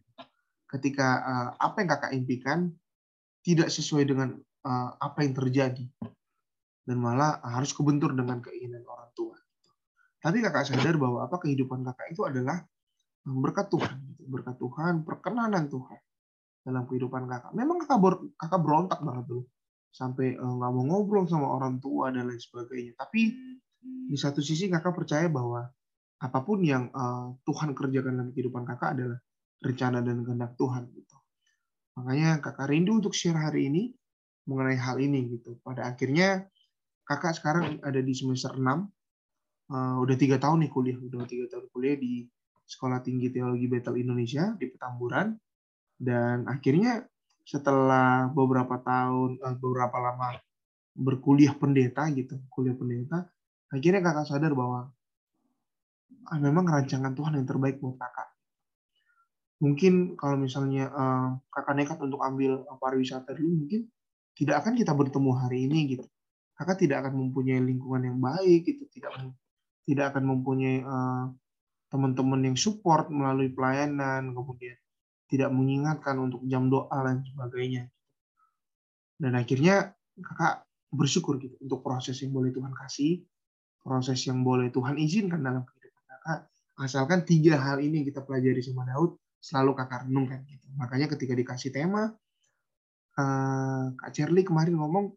ketika 0.71 1.07
uh, 1.19 1.49
apa 1.59 1.83
yang 1.83 1.89
kakak 1.91 2.11
impikan 2.15 2.59
tidak 3.43 3.67
sesuai 3.67 4.07
dengan 4.07 4.39
uh, 4.63 4.89
apa 4.95 5.27
yang 5.27 5.35
terjadi 5.35 5.85
dan 6.87 6.97
malah 6.97 7.43
harus 7.43 7.75
kebentur 7.75 8.15
dengan 8.15 8.39
keinginan 8.39 8.87
orang 8.87 9.11
tua. 9.11 9.37
Tapi 10.21 10.39
kakak 10.39 10.71
sadar 10.71 10.95
bahwa 10.95 11.27
apa 11.27 11.35
kehidupan 11.43 11.83
kakak 11.83 12.15
itu 12.15 12.23
adalah 12.23 12.63
berkat 13.27 13.67
Tuhan, 13.69 13.97
berkat 14.31 14.57
Tuhan, 14.57 14.93
perkenanan 15.05 15.67
Tuhan 15.67 15.99
dalam 16.63 16.83
kehidupan 16.87 17.27
kakak. 17.27 17.51
Memang 17.53 17.83
kakak 17.83 17.99
ber, 17.99 18.13
kakak 18.37 18.61
berontak 18.63 18.99
banget 19.03 19.25
tuh, 19.27 19.43
sampai 19.91 20.39
uh, 20.39 20.53
nggak 20.55 20.71
mau 20.71 20.83
ngobrol 20.87 21.27
sama 21.27 21.51
orang 21.51 21.83
tua 21.83 22.13
dan 22.13 22.31
lain 22.31 22.39
sebagainya. 22.39 22.95
Tapi 22.95 23.21
di 23.81 24.17
satu 24.17 24.39
sisi 24.39 24.69
kakak 24.69 24.93
percaya 24.93 25.25
bahwa 25.27 25.67
apa 26.21 26.39
pun 26.45 26.61
yang 26.61 26.93
uh, 26.93 27.33
Tuhan 27.49 27.73
kerjakan 27.73 28.13
dalam 28.21 28.29
kehidupan 28.29 28.63
kakak 28.69 28.93
adalah 28.93 29.17
rencana 29.61 30.05
dan 30.05 30.21
kehendak 30.21 30.53
Tuhan 30.53 30.85
gitu. 30.93 31.17
Makanya 31.97 32.37
kakak 32.39 32.69
rindu 32.69 33.01
untuk 33.01 33.17
share 33.17 33.37
hari 33.37 33.73
ini 33.73 33.89
mengenai 34.45 34.77
hal 34.77 35.01
ini 35.01 35.37
gitu. 35.37 35.57
Pada 35.65 35.89
akhirnya 35.89 36.45
kakak 37.05 37.41
sekarang 37.41 37.81
ada 37.81 37.97
di 37.97 38.13
semester 38.13 38.53
6, 38.53 38.61
uh, 38.61 38.69
eh, 38.69 39.95
udah 39.97 40.15
tiga 40.17 40.37
tahun 40.37 40.65
nih 40.65 40.71
kuliah, 40.71 40.97
udah 41.01 41.25
tiga 41.25 41.45
tahun 41.57 41.65
kuliah 41.73 41.97
di 41.97 42.29
Sekolah 42.69 43.03
Tinggi 43.03 43.33
Teologi 43.33 43.67
Betel 43.67 43.97
Indonesia 43.99 44.53
di 44.55 44.69
Petamburan. 44.69 45.33
Dan 46.01 46.49
akhirnya 46.49 47.05
setelah 47.45 48.29
beberapa 48.29 48.77
tahun, 48.77 49.41
uh, 49.41 49.57
beberapa 49.57 49.97
lama 49.97 50.37
berkuliah 50.93 51.57
pendeta 51.57 52.05
gitu, 52.13 52.37
kuliah 52.53 52.77
pendeta, 52.77 53.25
akhirnya 53.73 54.01
kakak 54.05 54.27
sadar 54.27 54.53
bahwa 54.53 54.85
ah, 54.85 54.87
memang 56.39 56.65
rancangan 56.67 57.11
Tuhan 57.11 57.39
yang 57.41 57.47
terbaik 57.47 57.83
buat 57.83 57.99
kakak. 57.99 58.29
Mungkin 59.61 60.17
kalau 60.17 60.41
misalnya 60.41 60.89
uh, 60.89 61.29
kakak 61.53 61.75
nekat 61.77 61.97
untuk 62.01 62.21
ambil 62.25 62.65
pariwisata 62.81 63.37
dulu 63.37 63.65
mungkin 63.65 63.85
tidak 64.33 64.65
akan 64.65 64.73
kita 64.73 64.93
bertemu 64.95 65.31
hari 65.37 65.69
ini 65.69 65.79
gitu. 65.97 66.07
Kakak 66.57 66.81
tidak 66.81 67.05
akan 67.05 67.13
mempunyai 67.27 67.61
lingkungan 67.61 68.09
yang 68.09 68.17
baik 68.17 68.65
gitu. 68.65 68.89
Tidak 68.89 69.11
tidak 69.85 70.05
akan 70.15 70.23
mempunyai 70.33 70.81
uh, 70.81 71.29
teman-teman 71.91 72.41
yang 72.47 72.57
support 72.57 73.11
melalui 73.11 73.51
pelayanan 73.51 74.31
kemudian 74.31 74.77
tidak 75.27 75.51
mengingatkan 75.51 76.15
untuk 76.19 76.41
jam 76.47 76.67
doa 76.67 76.97
dan 77.05 77.23
sebagainya. 77.23 77.91
Dan 79.21 79.37
akhirnya 79.37 79.93
kakak 80.17 80.65
bersyukur 80.91 81.39
gitu 81.39 81.55
untuk 81.61 81.85
proses 81.85 82.19
yang 82.19 82.35
boleh 82.35 82.51
Tuhan 82.51 82.73
kasih 82.75 83.23
proses 83.81 84.21
yang 84.29 84.45
boleh 84.45 84.69
Tuhan 84.69 84.95
izinkan 85.01 85.41
dalam 85.41 85.65
kehidupan 85.65 85.80
asalkan 86.81 87.25
tiga 87.27 87.57
hal 87.61 87.77
ini 87.81 88.05
kita 88.07 88.25
pelajari 88.25 88.61
sama 88.61 88.85
Daud 88.89 89.17
selalu 89.41 89.77
kakak 89.77 90.09
renungkan 90.09 90.45
gitu. 90.45 90.65
Makanya 90.77 91.09
ketika 91.09 91.33
dikasih 91.33 91.73
tema, 91.73 92.13
uh, 93.17 93.85
Kak 93.97 94.11
Charlie 94.13 94.45
kemarin 94.45 94.77
ngomong, 94.77 95.13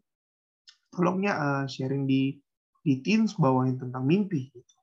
tolongnya 0.89 1.33
uh, 1.37 1.63
sharing 1.69 2.09
di 2.09 2.41
di 2.85 3.01
teens 3.01 3.33
bawain 3.33 3.81
tentang 3.81 4.05
mimpi. 4.05 4.53
Gitu. 4.53 4.75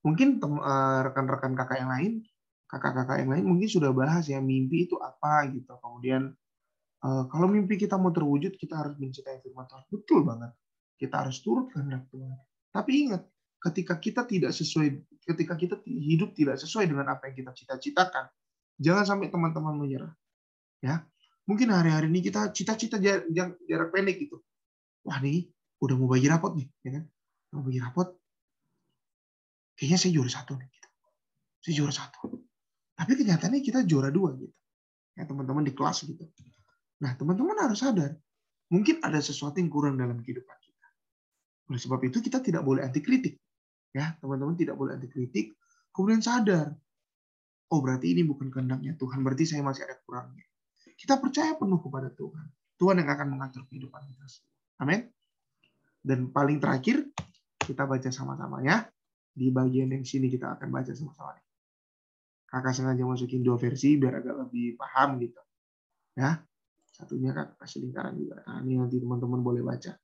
Mungkin 0.00 0.40
eh, 0.40 1.00
rekan-rekan 1.04 1.52
kakak 1.52 1.84
yang 1.84 1.92
lain, 1.92 2.12
kakak-kakak 2.64 3.20
yang 3.20 3.30
lain 3.36 3.44
mungkin 3.44 3.68
sudah 3.68 3.92
bahas 3.92 4.24
ya 4.32 4.40
mimpi 4.40 4.88
itu 4.88 4.96
apa 4.96 5.44
gitu. 5.52 5.76
Kemudian 5.76 6.32
eh, 7.04 7.24
kalau 7.28 7.46
mimpi 7.52 7.76
kita 7.76 8.00
mau 8.00 8.08
terwujud, 8.08 8.56
kita 8.56 8.80
harus 8.80 8.96
mencintai 8.96 9.44
firman 9.44 9.68
Tuhan. 9.68 9.84
Betul 9.92 10.24
banget. 10.24 10.56
Kita 10.96 11.20
harus 11.20 11.36
turut 11.44 11.68
kehendak 11.68 12.08
Tuhan. 12.08 12.40
Tapi 12.72 12.90
ingat, 13.08 13.28
ketika 13.60 14.00
kita 14.00 14.24
tidak 14.24 14.56
sesuai, 14.56 14.88
ketika 15.28 15.54
kita 15.54 15.74
hidup 15.84 16.32
tidak 16.32 16.56
sesuai 16.56 16.88
dengan 16.88 17.12
apa 17.12 17.28
yang 17.28 17.44
kita 17.44 17.52
cita-citakan, 17.52 18.32
jangan 18.80 19.04
sampai 19.04 19.28
teman-teman 19.28 19.76
menyerah. 19.76 20.12
Ya, 20.80 21.04
mungkin 21.44 21.68
hari-hari 21.68 22.08
ini 22.08 22.24
kita 22.24 22.56
cita-cita 22.56 22.96
jarak, 22.96 23.28
jarak 23.68 23.88
pendek 23.92 24.16
gitu. 24.16 24.40
Wah 25.04 25.20
nih, 25.20 25.52
udah 25.84 25.94
mau 26.00 26.08
bagi 26.08 26.28
rapot 26.28 26.56
nih, 26.56 26.68
ya 26.84 26.90
kan? 27.00 27.04
Mau 27.52 27.62
bagi 27.66 27.80
rapot, 27.84 28.08
kayaknya 29.76 29.98
saya 30.00 30.12
juara 30.12 30.30
satu 30.32 30.52
nih. 30.56 30.68
Gitu. 30.68 30.88
Saya 31.60 31.74
juara 31.76 31.94
satu. 31.96 32.20
Tapi 32.96 33.12
kenyataannya 33.16 33.60
kita 33.64 33.84
juara 33.88 34.12
dua 34.12 34.36
gitu. 34.36 34.52
Ya 35.16 35.24
teman-teman 35.24 35.64
di 35.64 35.72
kelas 35.72 36.04
gitu. 36.04 36.24
Nah 37.00 37.16
teman-teman 37.16 37.56
harus 37.56 37.80
sadar, 37.80 38.12
mungkin 38.68 39.00
ada 39.00 39.20
sesuatu 39.24 39.56
yang 39.56 39.72
kurang 39.72 39.96
dalam 39.96 40.20
kehidupan 40.20 40.56
kita. 40.60 40.88
Oleh 41.72 41.80
sebab 41.80 42.00
itu 42.04 42.20
kita 42.20 42.44
tidak 42.44 42.60
boleh 42.60 42.84
anti 42.84 43.00
kritik. 43.00 43.40
Ya 43.90 44.14
teman-teman 44.22 44.54
tidak 44.54 44.78
boleh 44.78 44.94
anti 44.98 45.10
kritik. 45.10 45.58
Kemudian 45.90 46.22
sadar, 46.22 46.70
oh 47.70 47.80
berarti 47.82 48.14
ini 48.14 48.22
bukan 48.22 48.50
kehendaknya 48.50 48.94
Tuhan, 48.94 49.26
berarti 49.26 49.44
saya 49.46 49.66
masih 49.66 49.86
ada 49.86 49.98
kurangnya. 50.06 50.46
Kita 50.94 51.18
percaya 51.18 51.56
penuh 51.56 51.80
kepada 51.82 52.12
Tuhan. 52.12 52.46
Tuhan 52.76 52.96
yang 53.02 53.10
akan 53.10 53.28
mengatur 53.36 53.64
kehidupan 53.68 54.04
kita. 54.06 54.26
Amin. 54.80 55.08
Dan 56.00 56.32
paling 56.32 56.60
terakhir, 56.60 57.08
kita 57.60 57.84
baca 57.84 58.08
sama-sama 58.08 58.64
ya. 58.64 58.88
Di 59.30 59.52
bagian 59.52 59.92
yang 59.92 60.04
sini 60.04 60.28
kita 60.32 60.56
akan 60.56 60.68
baca 60.68 60.92
sama-sama. 60.92 61.36
Kakak 62.50 62.74
sengaja 62.74 63.04
masukin 63.06 63.46
dua 63.46 63.60
versi 63.60 63.94
biar 63.94 64.20
agak 64.20 64.48
lebih 64.48 64.74
paham 64.74 65.20
gitu. 65.22 65.40
Ya. 66.16 66.40
Satunya 66.90 67.30
kakak 67.32 67.56
kasih 67.62 67.86
lingkaran 67.86 68.18
juga. 68.18 68.42
Nah, 68.44 68.60
ini 68.60 68.76
nanti 68.76 68.98
teman-teman 68.98 69.40
boleh 69.40 69.62
baca. 69.62 69.96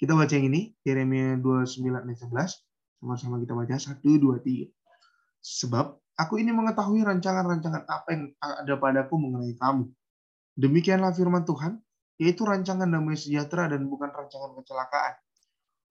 Kita 0.00 0.16
baca 0.16 0.32
yang 0.32 0.48
ini, 0.48 0.72
Yeremia 0.80 1.36
29 1.36 1.84
ayat 1.84 2.24
11. 2.24 3.04
Sama-sama 3.04 3.36
kita 3.36 3.52
baca 3.52 3.76
1, 3.76 4.00
2, 4.00 4.40
3. 4.40 4.72
Sebab 5.44 5.92
aku 6.16 6.40
ini 6.40 6.56
mengetahui 6.56 7.04
rancangan-rancangan 7.04 7.84
apa 7.84 8.08
yang 8.08 8.32
ada 8.40 8.80
padaku 8.80 9.20
mengenai 9.20 9.52
kamu. 9.60 9.92
Demikianlah 10.56 11.12
firman 11.12 11.44
Tuhan, 11.44 11.84
yaitu 12.16 12.48
rancangan 12.48 12.88
damai 12.88 13.20
sejahtera 13.20 13.68
dan 13.68 13.84
bukan 13.92 14.08
rancangan 14.08 14.56
kecelakaan, 14.56 15.20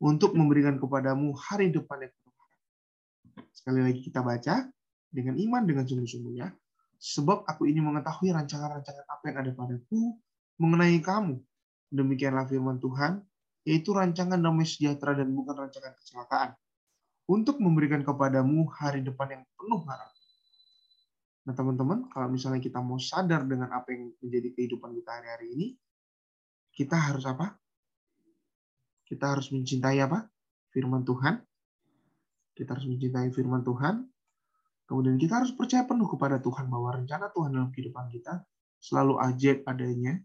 untuk 0.02 0.34
memberikan 0.34 0.82
kepadamu 0.82 1.38
hari 1.38 1.69
depan 1.69 2.02
yang 2.02 2.10
penuh 2.10 3.45
Sekali 3.54 3.80
lagi 3.86 4.02
kita 4.02 4.26
baca, 4.26 4.65
dengan 5.13 5.38
iman, 5.38 5.69
dengan 5.69 5.86
sungguh-sungguhnya, 5.86 6.50
sebab 6.98 7.45
aku 7.45 7.69
ini 7.69 7.78
mengetahui 7.78 8.34
rancangan-rancangan 8.34 9.06
apa 9.06 9.24
yang 9.30 9.38
ada 9.38 9.52
padaku 9.54 10.17
mengenai 10.58 10.98
kamu. 10.98 11.38
Demikianlah 11.93 12.50
firman 12.50 12.82
Tuhan, 12.82 13.29
yaitu 13.70 13.94
rancangan 13.94 14.42
damai 14.42 14.66
sejahtera 14.66 15.14
dan 15.14 15.30
bukan 15.30 15.70
rancangan 15.70 15.94
kecelakaan, 16.02 16.58
untuk 17.30 17.62
memberikan 17.62 18.02
kepadamu 18.02 18.66
hari 18.74 19.06
depan 19.06 19.30
yang 19.30 19.44
penuh 19.54 19.86
harapan. 19.86 20.18
Nah, 21.46 21.54
teman-teman, 21.54 22.10
kalau 22.10 22.34
misalnya 22.34 22.58
kita 22.58 22.82
mau 22.82 22.98
sadar 22.98 23.46
dengan 23.46 23.70
apa 23.70 23.94
yang 23.94 24.10
menjadi 24.18 24.50
kehidupan 24.58 24.90
kita 24.98 25.22
hari-hari 25.22 25.48
ini, 25.54 25.68
kita 26.74 26.98
harus 26.98 27.30
apa? 27.30 27.54
Kita 29.06 29.38
harus 29.38 29.54
mencintai 29.54 30.02
apa? 30.02 30.26
Firman 30.74 31.06
Tuhan. 31.06 31.38
Kita 32.58 32.74
harus 32.74 32.90
mencintai 32.90 33.30
firman 33.30 33.62
Tuhan. 33.62 34.06
Kemudian 34.90 35.22
kita 35.22 35.46
harus 35.46 35.54
percaya 35.54 35.86
penuh 35.86 36.10
kepada 36.10 36.42
Tuhan 36.42 36.66
bahwa 36.66 36.98
rencana 36.98 37.30
Tuhan 37.30 37.54
dalam 37.54 37.70
kehidupan 37.70 38.10
kita 38.10 38.42
selalu 38.82 39.22
ajaib 39.22 39.62
adanya, 39.70 40.18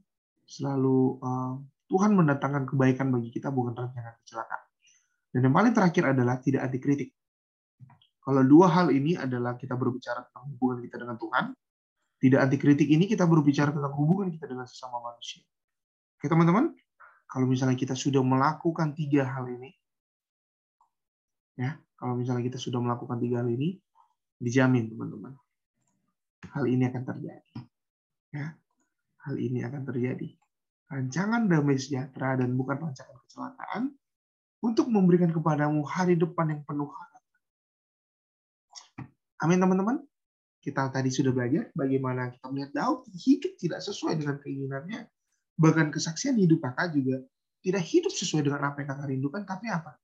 selalu 0.49 1.21
uh, 1.21 1.61
Tuhan 1.89 2.17
mendatangkan 2.17 2.65
kebaikan 2.65 3.13
bagi 3.13 3.29
kita 3.29 3.53
bukan 3.53 3.77
rancangan 3.77 4.17
kecelakaan. 4.25 4.63
Dan 5.35 5.41
yang 5.51 5.55
paling 5.55 5.73
terakhir 5.75 6.05
adalah 6.15 6.39
tidak 6.41 6.65
anti 6.65 6.79
kritik. 6.79 7.11
Kalau 8.25 8.41
dua 8.41 8.73
hal 8.73 8.89
ini 8.89 9.21
adalah 9.21 9.59
kita 9.59 9.77
berbicara 9.77 10.25
tentang 10.25 10.49
hubungan 10.57 10.81
kita 10.81 10.97
dengan 10.97 11.17
Tuhan, 11.21 11.45
tidak 12.25 12.41
anti 12.41 12.57
kritik 12.57 12.89
ini 12.89 13.05
kita 13.05 13.29
berbicara 13.29 13.69
tentang 13.69 13.93
hubungan 14.01 14.33
kita 14.33 14.49
dengan 14.49 14.65
sesama 14.65 14.97
manusia. 15.03 15.45
Oke 16.17 16.33
teman-teman, 16.33 16.73
kalau 17.29 17.45
misalnya 17.45 17.77
kita 17.77 17.93
sudah 17.93 18.25
melakukan 18.25 18.97
tiga 18.97 19.29
hal 19.29 19.45
ini, 19.45 19.77
ya 21.61 21.77
kalau 22.01 22.17
misalnya 22.17 22.49
kita 22.49 22.57
sudah 22.57 22.81
melakukan 22.81 23.21
tiga 23.21 23.45
hal 23.45 23.49
ini, 23.53 23.77
dijamin 24.41 24.89
teman-teman, 24.89 25.37
hal 26.49 26.65
ini 26.65 26.89
akan 26.89 27.03
terjadi. 27.05 27.53
Ya, 28.35 28.57
hal 29.25 29.35
ini 29.39 29.63
akan 29.63 29.83
terjadi. 29.87 30.35
Rancangan 30.95 31.51
damai 31.51 31.75
sejahtera 31.75 32.39
dan 32.39 32.55
bukan 32.55 32.79
rancangan 32.79 33.19
kecelakaan 33.27 33.83
untuk 34.63 34.87
memberikan 34.87 35.35
kepadamu 35.35 35.83
hari 35.83 36.15
depan 36.15 36.55
yang 36.55 36.63
penuh 36.63 36.87
harapan 36.87 37.15
Amin 39.43 39.59
teman-teman. 39.59 39.99
Kita 40.63 40.89
tadi 40.89 41.13
sudah 41.13 41.35
belajar 41.35 41.69
bagaimana 41.77 42.33
kita 42.33 42.47
melihat 42.49 42.71
Daud 42.73 43.05
hidup 43.13 43.59
tidak 43.61 43.85
sesuai 43.85 44.17
dengan 44.17 44.41
keinginannya. 44.41 45.05
Bahkan 45.61 45.93
kesaksian 45.93 46.39
hidup 46.41 46.65
kakak 46.65 46.97
juga 46.97 47.21
tidak 47.61 47.85
hidup 47.85 48.15
sesuai 48.15 48.47
dengan 48.49 48.65
apa 48.65 48.81
yang 48.81 48.89
kakak 48.95 49.09
rindukan, 49.13 49.43
tapi 49.45 49.69
apa? 49.69 49.99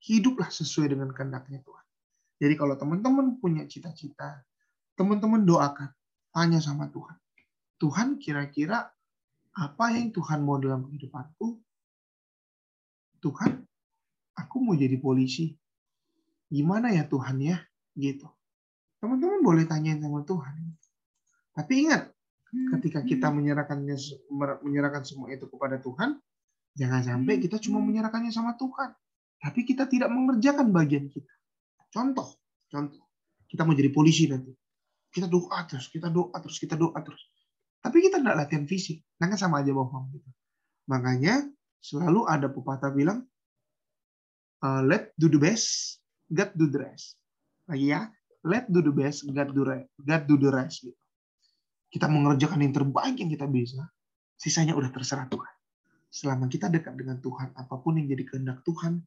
Hiduplah 0.00 0.48
sesuai 0.48 0.96
dengan 0.96 1.12
kehendaknya 1.12 1.60
Tuhan. 1.60 1.86
Jadi 2.40 2.54
kalau 2.56 2.74
teman-teman 2.80 3.36
punya 3.36 3.68
cita-cita, 3.68 4.40
teman-teman 4.96 5.44
doakan, 5.44 5.92
tanya 6.32 6.62
sama 6.64 6.88
Tuhan. 6.88 7.18
Tuhan 7.76 8.16
kira-kira 8.16 8.88
apa 9.52 9.84
yang 9.92 10.12
Tuhan 10.12 10.40
mau 10.44 10.56
dalam 10.56 10.88
kehidupanku? 10.88 11.60
Tuhan, 13.22 13.62
aku 14.34 14.56
mau 14.64 14.74
jadi 14.74 14.96
polisi. 14.98 15.52
Gimana 16.52 16.92
ya 16.92 17.08
Tuhan 17.08 17.38
ya? 17.40 17.56
gitu. 17.96 18.28
Teman-teman 19.02 19.42
boleh 19.42 19.64
tanya 19.66 19.98
sama 19.98 20.22
Tuhan. 20.22 20.54
Tapi 21.52 21.72
ingat, 21.84 22.08
ketika 22.78 23.00
kita 23.04 23.28
hmm. 23.28 23.34
menyerahkannya 23.42 23.96
menyerahkan 24.64 25.02
semua 25.04 25.28
itu 25.34 25.44
kepada 25.50 25.76
Tuhan, 25.82 26.16
jangan 26.78 27.02
sampai 27.04 27.42
kita 27.42 27.60
cuma 27.60 27.82
hmm. 27.82 27.86
menyerahkannya 27.92 28.32
sama 28.32 28.56
Tuhan, 28.56 28.94
tapi 29.42 29.60
kita 29.68 29.84
tidak 29.90 30.08
mengerjakan 30.08 30.72
bagian 30.72 31.10
kita. 31.12 31.32
Contoh, 31.92 32.40
contoh, 32.72 33.04
kita 33.50 33.68
mau 33.68 33.76
jadi 33.76 33.92
polisi 33.92 34.30
nanti. 34.30 34.54
Kita 35.12 35.28
doa 35.28 35.68
terus, 35.68 35.92
kita 35.92 36.08
doa 36.08 36.32
terus, 36.40 36.56
kita 36.56 36.72
doa 36.72 36.96
terus. 37.04 37.20
Tapi 37.82 37.98
kita 37.98 38.22
tidak 38.22 38.46
latihan 38.46 38.64
fisik, 38.64 39.02
nah 39.18 39.26
kan 39.26 39.38
sama 39.38 39.58
aja 39.58 39.74
bohong 39.74 40.14
gitu. 40.14 40.30
Makanya 40.86 41.42
selalu 41.82 42.30
ada 42.30 42.46
pepatah 42.46 42.94
bilang, 42.94 43.26
uh, 44.62 44.82
let 44.86 45.10
do 45.18 45.26
the 45.26 45.38
best, 45.42 45.98
God 46.30 46.54
do 46.54 46.70
the 46.70 46.78
rest. 46.78 47.18
Lagi 47.66 47.90
ya 47.90 48.06
let 48.42 48.66
do 48.68 48.82
the 48.82 48.94
best 48.94 49.26
God 49.30 49.54
do, 49.54 49.62
God 50.02 50.22
do 50.26 50.34
the 50.38 50.50
rest 50.50 50.82
gitu. 50.82 50.98
Kita 51.92 52.10
mengerjakan 52.10 52.62
yang 52.64 52.74
terbaik 52.74 53.16
yang 53.20 53.30
kita 53.30 53.46
bisa 53.46 53.86
sisanya 54.34 54.74
udah 54.74 54.90
terserah 54.90 55.28
Tuhan. 55.30 55.54
Selama 56.12 56.50
kita 56.50 56.68
dekat 56.68 56.98
dengan 56.98 57.22
Tuhan 57.22 57.56
apa 57.56 57.74
pun 57.80 57.96
yang 57.96 58.10
jadi 58.10 58.24
kehendak 58.26 58.60
Tuhan 58.66 59.00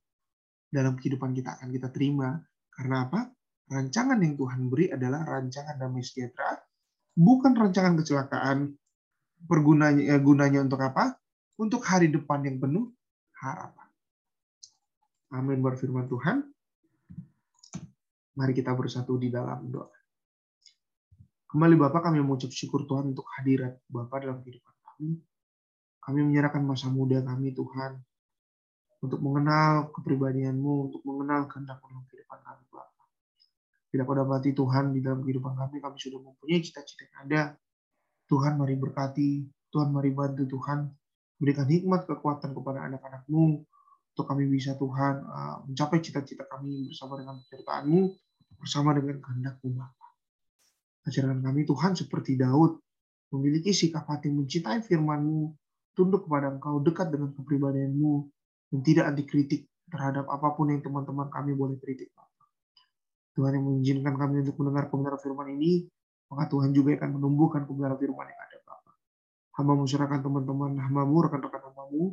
dalam 0.72 0.98
kehidupan 0.98 1.36
kita 1.36 1.60
akan 1.60 1.70
kita 1.70 1.92
terima. 1.94 2.40
Karena 2.72 3.08
apa? 3.08 3.30
Rancangan 3.66 4.22
yang 4.22 4.38
Tuhan 4.38 4.62
beri 4.70 4.94
adalah 4.94 5.26
rancangan 5.26 5.82
damai 5.82 6.06
sejahtera 6.06 6.54
bukan 7.16 7.56
rancangan 7.56 7.96
kecelakaan 7.98 8.76
pergunanya 9.48 10.16
eh, 10.16 10.22
gunanya 10.22 10.62
untuk 10.62 10.84
apa 10.84 11.16
untuk 11.56 11.82
hari 11.88 12.12
depan 12.12 12.44
yang 12.44 12.60
penuh 12.60 12.92
harapan 13.40 13.88
amin 15.32 15.64
berfirman 15.64 16.08
Tuhan 16.12 16.56
Mari 18.36 18.52
kita 18.52 18.76
bersatu 18.76 19.16
di 19.16 19.32
dalam 19.32 19.72
doa. 19.72 19.88
Kembali 21.48 21.80
Bapak 21.80 22.12
kami 22.12 22.20
mengucap 22.20 22.52
syukur 22.52 22.84
Tuhan 22.84 23.16
untuk 23.16 23.24
hadirat 23.40 23.80
Bapak 23.88 24.28
dalam 24.28 24.44
kehidupan 24.44 24.76
kami. 24.84 25.24
Kami 26.04 26.20
menyerahkan 26.20 26.60
masa 26.60 26.92
muda 26.92 27.24
kami 27.24 27.56
Tuhan 27.56 27.96
untuk 29.00 29.24
mengenal 29.24 29.88
kepribadian-Mu, 29.96 30.92
untuk 30.92 31.02
mengenal 31.08 31.48
kehendak 31.48 31.80
dalam 31.80 32.04
kehidupan 32.12 32.40
kami 32.44 32.64
Bapak. 32.68 33.08
Tidak 33.96 34.04
pada 34.04 34.28
mati 34.28 34.52
Tuhan 34.52 34.92
di 34.92 35.00
dalam 35.00 35.24
kehidupan 35.24 35.56
kami, 35.56 35.80
kami 35.80 35.96
sudah 35.96 36.20
mempunyai 36.20 36.60
cita-cita 36.60 37.08
yang 37.08 37.16
ada. 37.32 37.42
Tuhan 38.28 38.60
mari 38.60 38.76
berkati, 38.76 39.48
Tuhan 39.72 39.96
mari 39.96 40.12
bantu 40.12 40.44
Tuhan. 40.52 40.92
Berikan 41.40 41.64
hikmat 41.64 42.04
kekuatan 42.04 42.52
kepada 42.52 42.92
anak-anak-Mu, 42.92 43.64
untuk 44.12 44.26
kami 44.28 44.52
bisa 44.52 44.76
Tuhan 44.76 45.24
uh, 45.24 45.64
mencapai 45.64 46.04
cita-cita 46.04 46.44
kami 46.44 46.92
bersama 46.92 47.24
dengan 47.24 47.40
penyertaan-Mu 47.48 48.02
bersama 48.60 48.92
dengan 48.92 49.24
kehendak-Mu 49.24 49.70
Bapa. 49.80 50.08
Kami 51.08 51.62
Tuhan 51.64 51.92
seperti 51.96 52.36
Daud, 52.36 52.76
memiliki 53.32 53.72
sikap 53.72 54.12
hati 54.12 54.28
mencintai 54.28 54.84
firman-Mu, 54.84 55.56
tunduk 55.96 56.28
kepada 56.28 56.52
Engkau, 56.52 56.84
dekat 56.84 57.16
dengan 57.16 57.32
kepribadian-Mu, 57.32 58.14
dan 58.76 58.80
tidak 58.84 59.08
anti 59.08 59.24
kritik 59.24 59.72
terhadap 59.88 60.28
apa 60.28 60.52
pun 60.52 60.68
yang 60.68 60.84
teman-teman 60.84 61.32
kami 61.32 61.56
boleh 61.56 61.80
kritik. 61.80 62.12
Tuhan 63.36 63.52
yang 63.60 63.66
mengizinkan 63.68 64.16
kami 64.16 64.42
untuk 64.48 64.56
mendengar 64.64 64.88
kebenaran 64.88 65.20
firman 65.20 65.48
ini, 65.60 65.86
maka 66.32 66.48
Tuhan 66.48 66.72
juga 66.72 66.96
akan 66.96 67.10
menumbuhkan 67.20 67.68
kebenaran 67.68 68.00
firman 68.00 68.26
yang 68.32 68.40
ada 68.40 68.58
Bapak. 68.64 68.96
Hamba 69.60 69.74
serahkan 69.84 70.20
teman-teman 70.24 70.72
hambamu, 70.80 71.16
rekan-rekan 71.28 71.62
hambamu, 71.72 72.04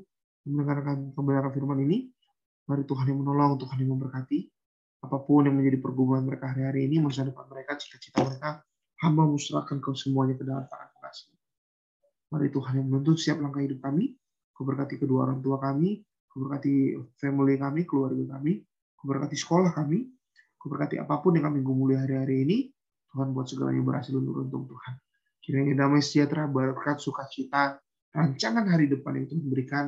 mendengarkan 0.51 1.15
kebenaran 1.15 1.53
firman 1.55 1.79
ini. 1.87 2.11
Mari 2.67 2.83
Tuhan 2.87 3.07
yang 3.07 3.19
menolong, 3.23 3.59
Tuhan 3.63 3.77
yang 3.79 3.91
memberkati. 3.95 4.51
Apa 5.03 5.19
pun 5.23 5.47
yang 5.47 5.59
menjadi 5.59 5.83
pergumulan 5.83 6.23
mereka 6.23 6.55
hari-hari 6.55 6.87
ini, 6.87 7.03
masa 7.03 7.27
depan 7.27 7.47
mereka, 7.51 7.75
cita-cita 7.75 8.23
mereka, 8.23 8.63
hamba 9.03 9.27
serahkan 9.35 9.83
kau 9.83 9.99
semuanya 9.99 10.39
ke 10.39 10.47
dalam 10.47 10.63
tangan 10.71 10.91
kasih. 11.03 11.35
Mari 12.31 12.49
Tuhan 12.55 12.73
yang 12.79 12.87
menuntut 12.87 13.19
setiap 13.19 13.43
langkah 13.43 13.63
hidup 13.63 13.83
kami, 13.83 14.15
keberkati 14.55 15.03
kedua 15.03 15.27
orang 15.27 15.43
tua 15.43 15.59
kami, 15.59 16.07
keberkati 16.31 16.75
family 17.19 17.59
kami, 17.59 17.83
keluarga 17.83 18.39
kami, 18.39 18.63
keberkati 19.03 19.37
sekolah 19.37 19.75
kami, 19.75 20.07
keberkati 20.63 21.03
apa 21.03 21.19
pun 21.19 21.35
yang 21.35 21.51
kami 21.51 21.61
gumuli 21.61 21.99
hari-hari 21.99 22.47
ini, 22.47 22.59
Tuhan 23.11 23.35
buat 23.35 23.51
segalanya 23.51 23.83
berhasil 23.83 24.15
untuk 24.15 24.47
untung 24.47 24.65
Tuhan. 24.71 24.95
Kiranya 25.43 25.75
damai 25.85 26.01
sejahtera, 26.01 26.47
berkat, 26.47 27.03
sukacita, 27.03 27.83
rancangan 28.15 28.65
hari 28.71 28.87
depan 28.87 29.19
yang 29.19 29.27
Tuhan 29.27 29.45
berikan 29.51 29.87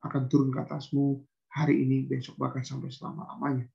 akan 0.00 0.22
turun 0.32 0.48
ke 0.48 0.58
atasmu 0.64 1.20
hari 1.52 1.84
ini, 1.84 2.08
besok, 2.08 2.40
bahkan 2.40 2.64
sampai 2.64 2.88
selama-lamanya. 2.88 3.68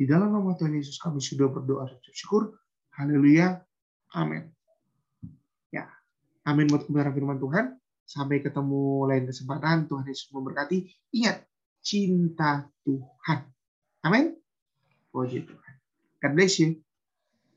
Di 0.00 0.08
dalam 0.08 0.32
nama 0.32 0.56
Tuhan 0.56 0.72
Yesus 0.72 0.96
kami 0.96 1.20
sudah 1.20 1.52
berdoa 1.52 1.84
dan 1.84 2.00
bersyukur. 2.00 2.56
Haleluya. 2.96 3.60
Amin. 4.16 4.48
Ya, 5.68 5.86
amin 6.48 6.72
buat 6.72 6.88
kebenaran 6.88 7.12
firman 7.12 7.36
Tuhan. 7.36 7.76
Sampai 8.08 8.40
ketemu 8.40 9.06
lain 9.06 9.28
kesempatan. 9.28 9.86
Tuhan 9.86 10.08
Yesus 10.08 10.32
memberkati. 10.32 10.88
Ingat, 11.20 11.44
cinta 11.84 12.64
Tuhan. 12.82 13.38
Amin. 14.02 14.34
Puji 15.12 15.44
Tuhan. 15.44 15.69
God 16.22 16.36
bless 16.36 16.58
you. 16.60 16.76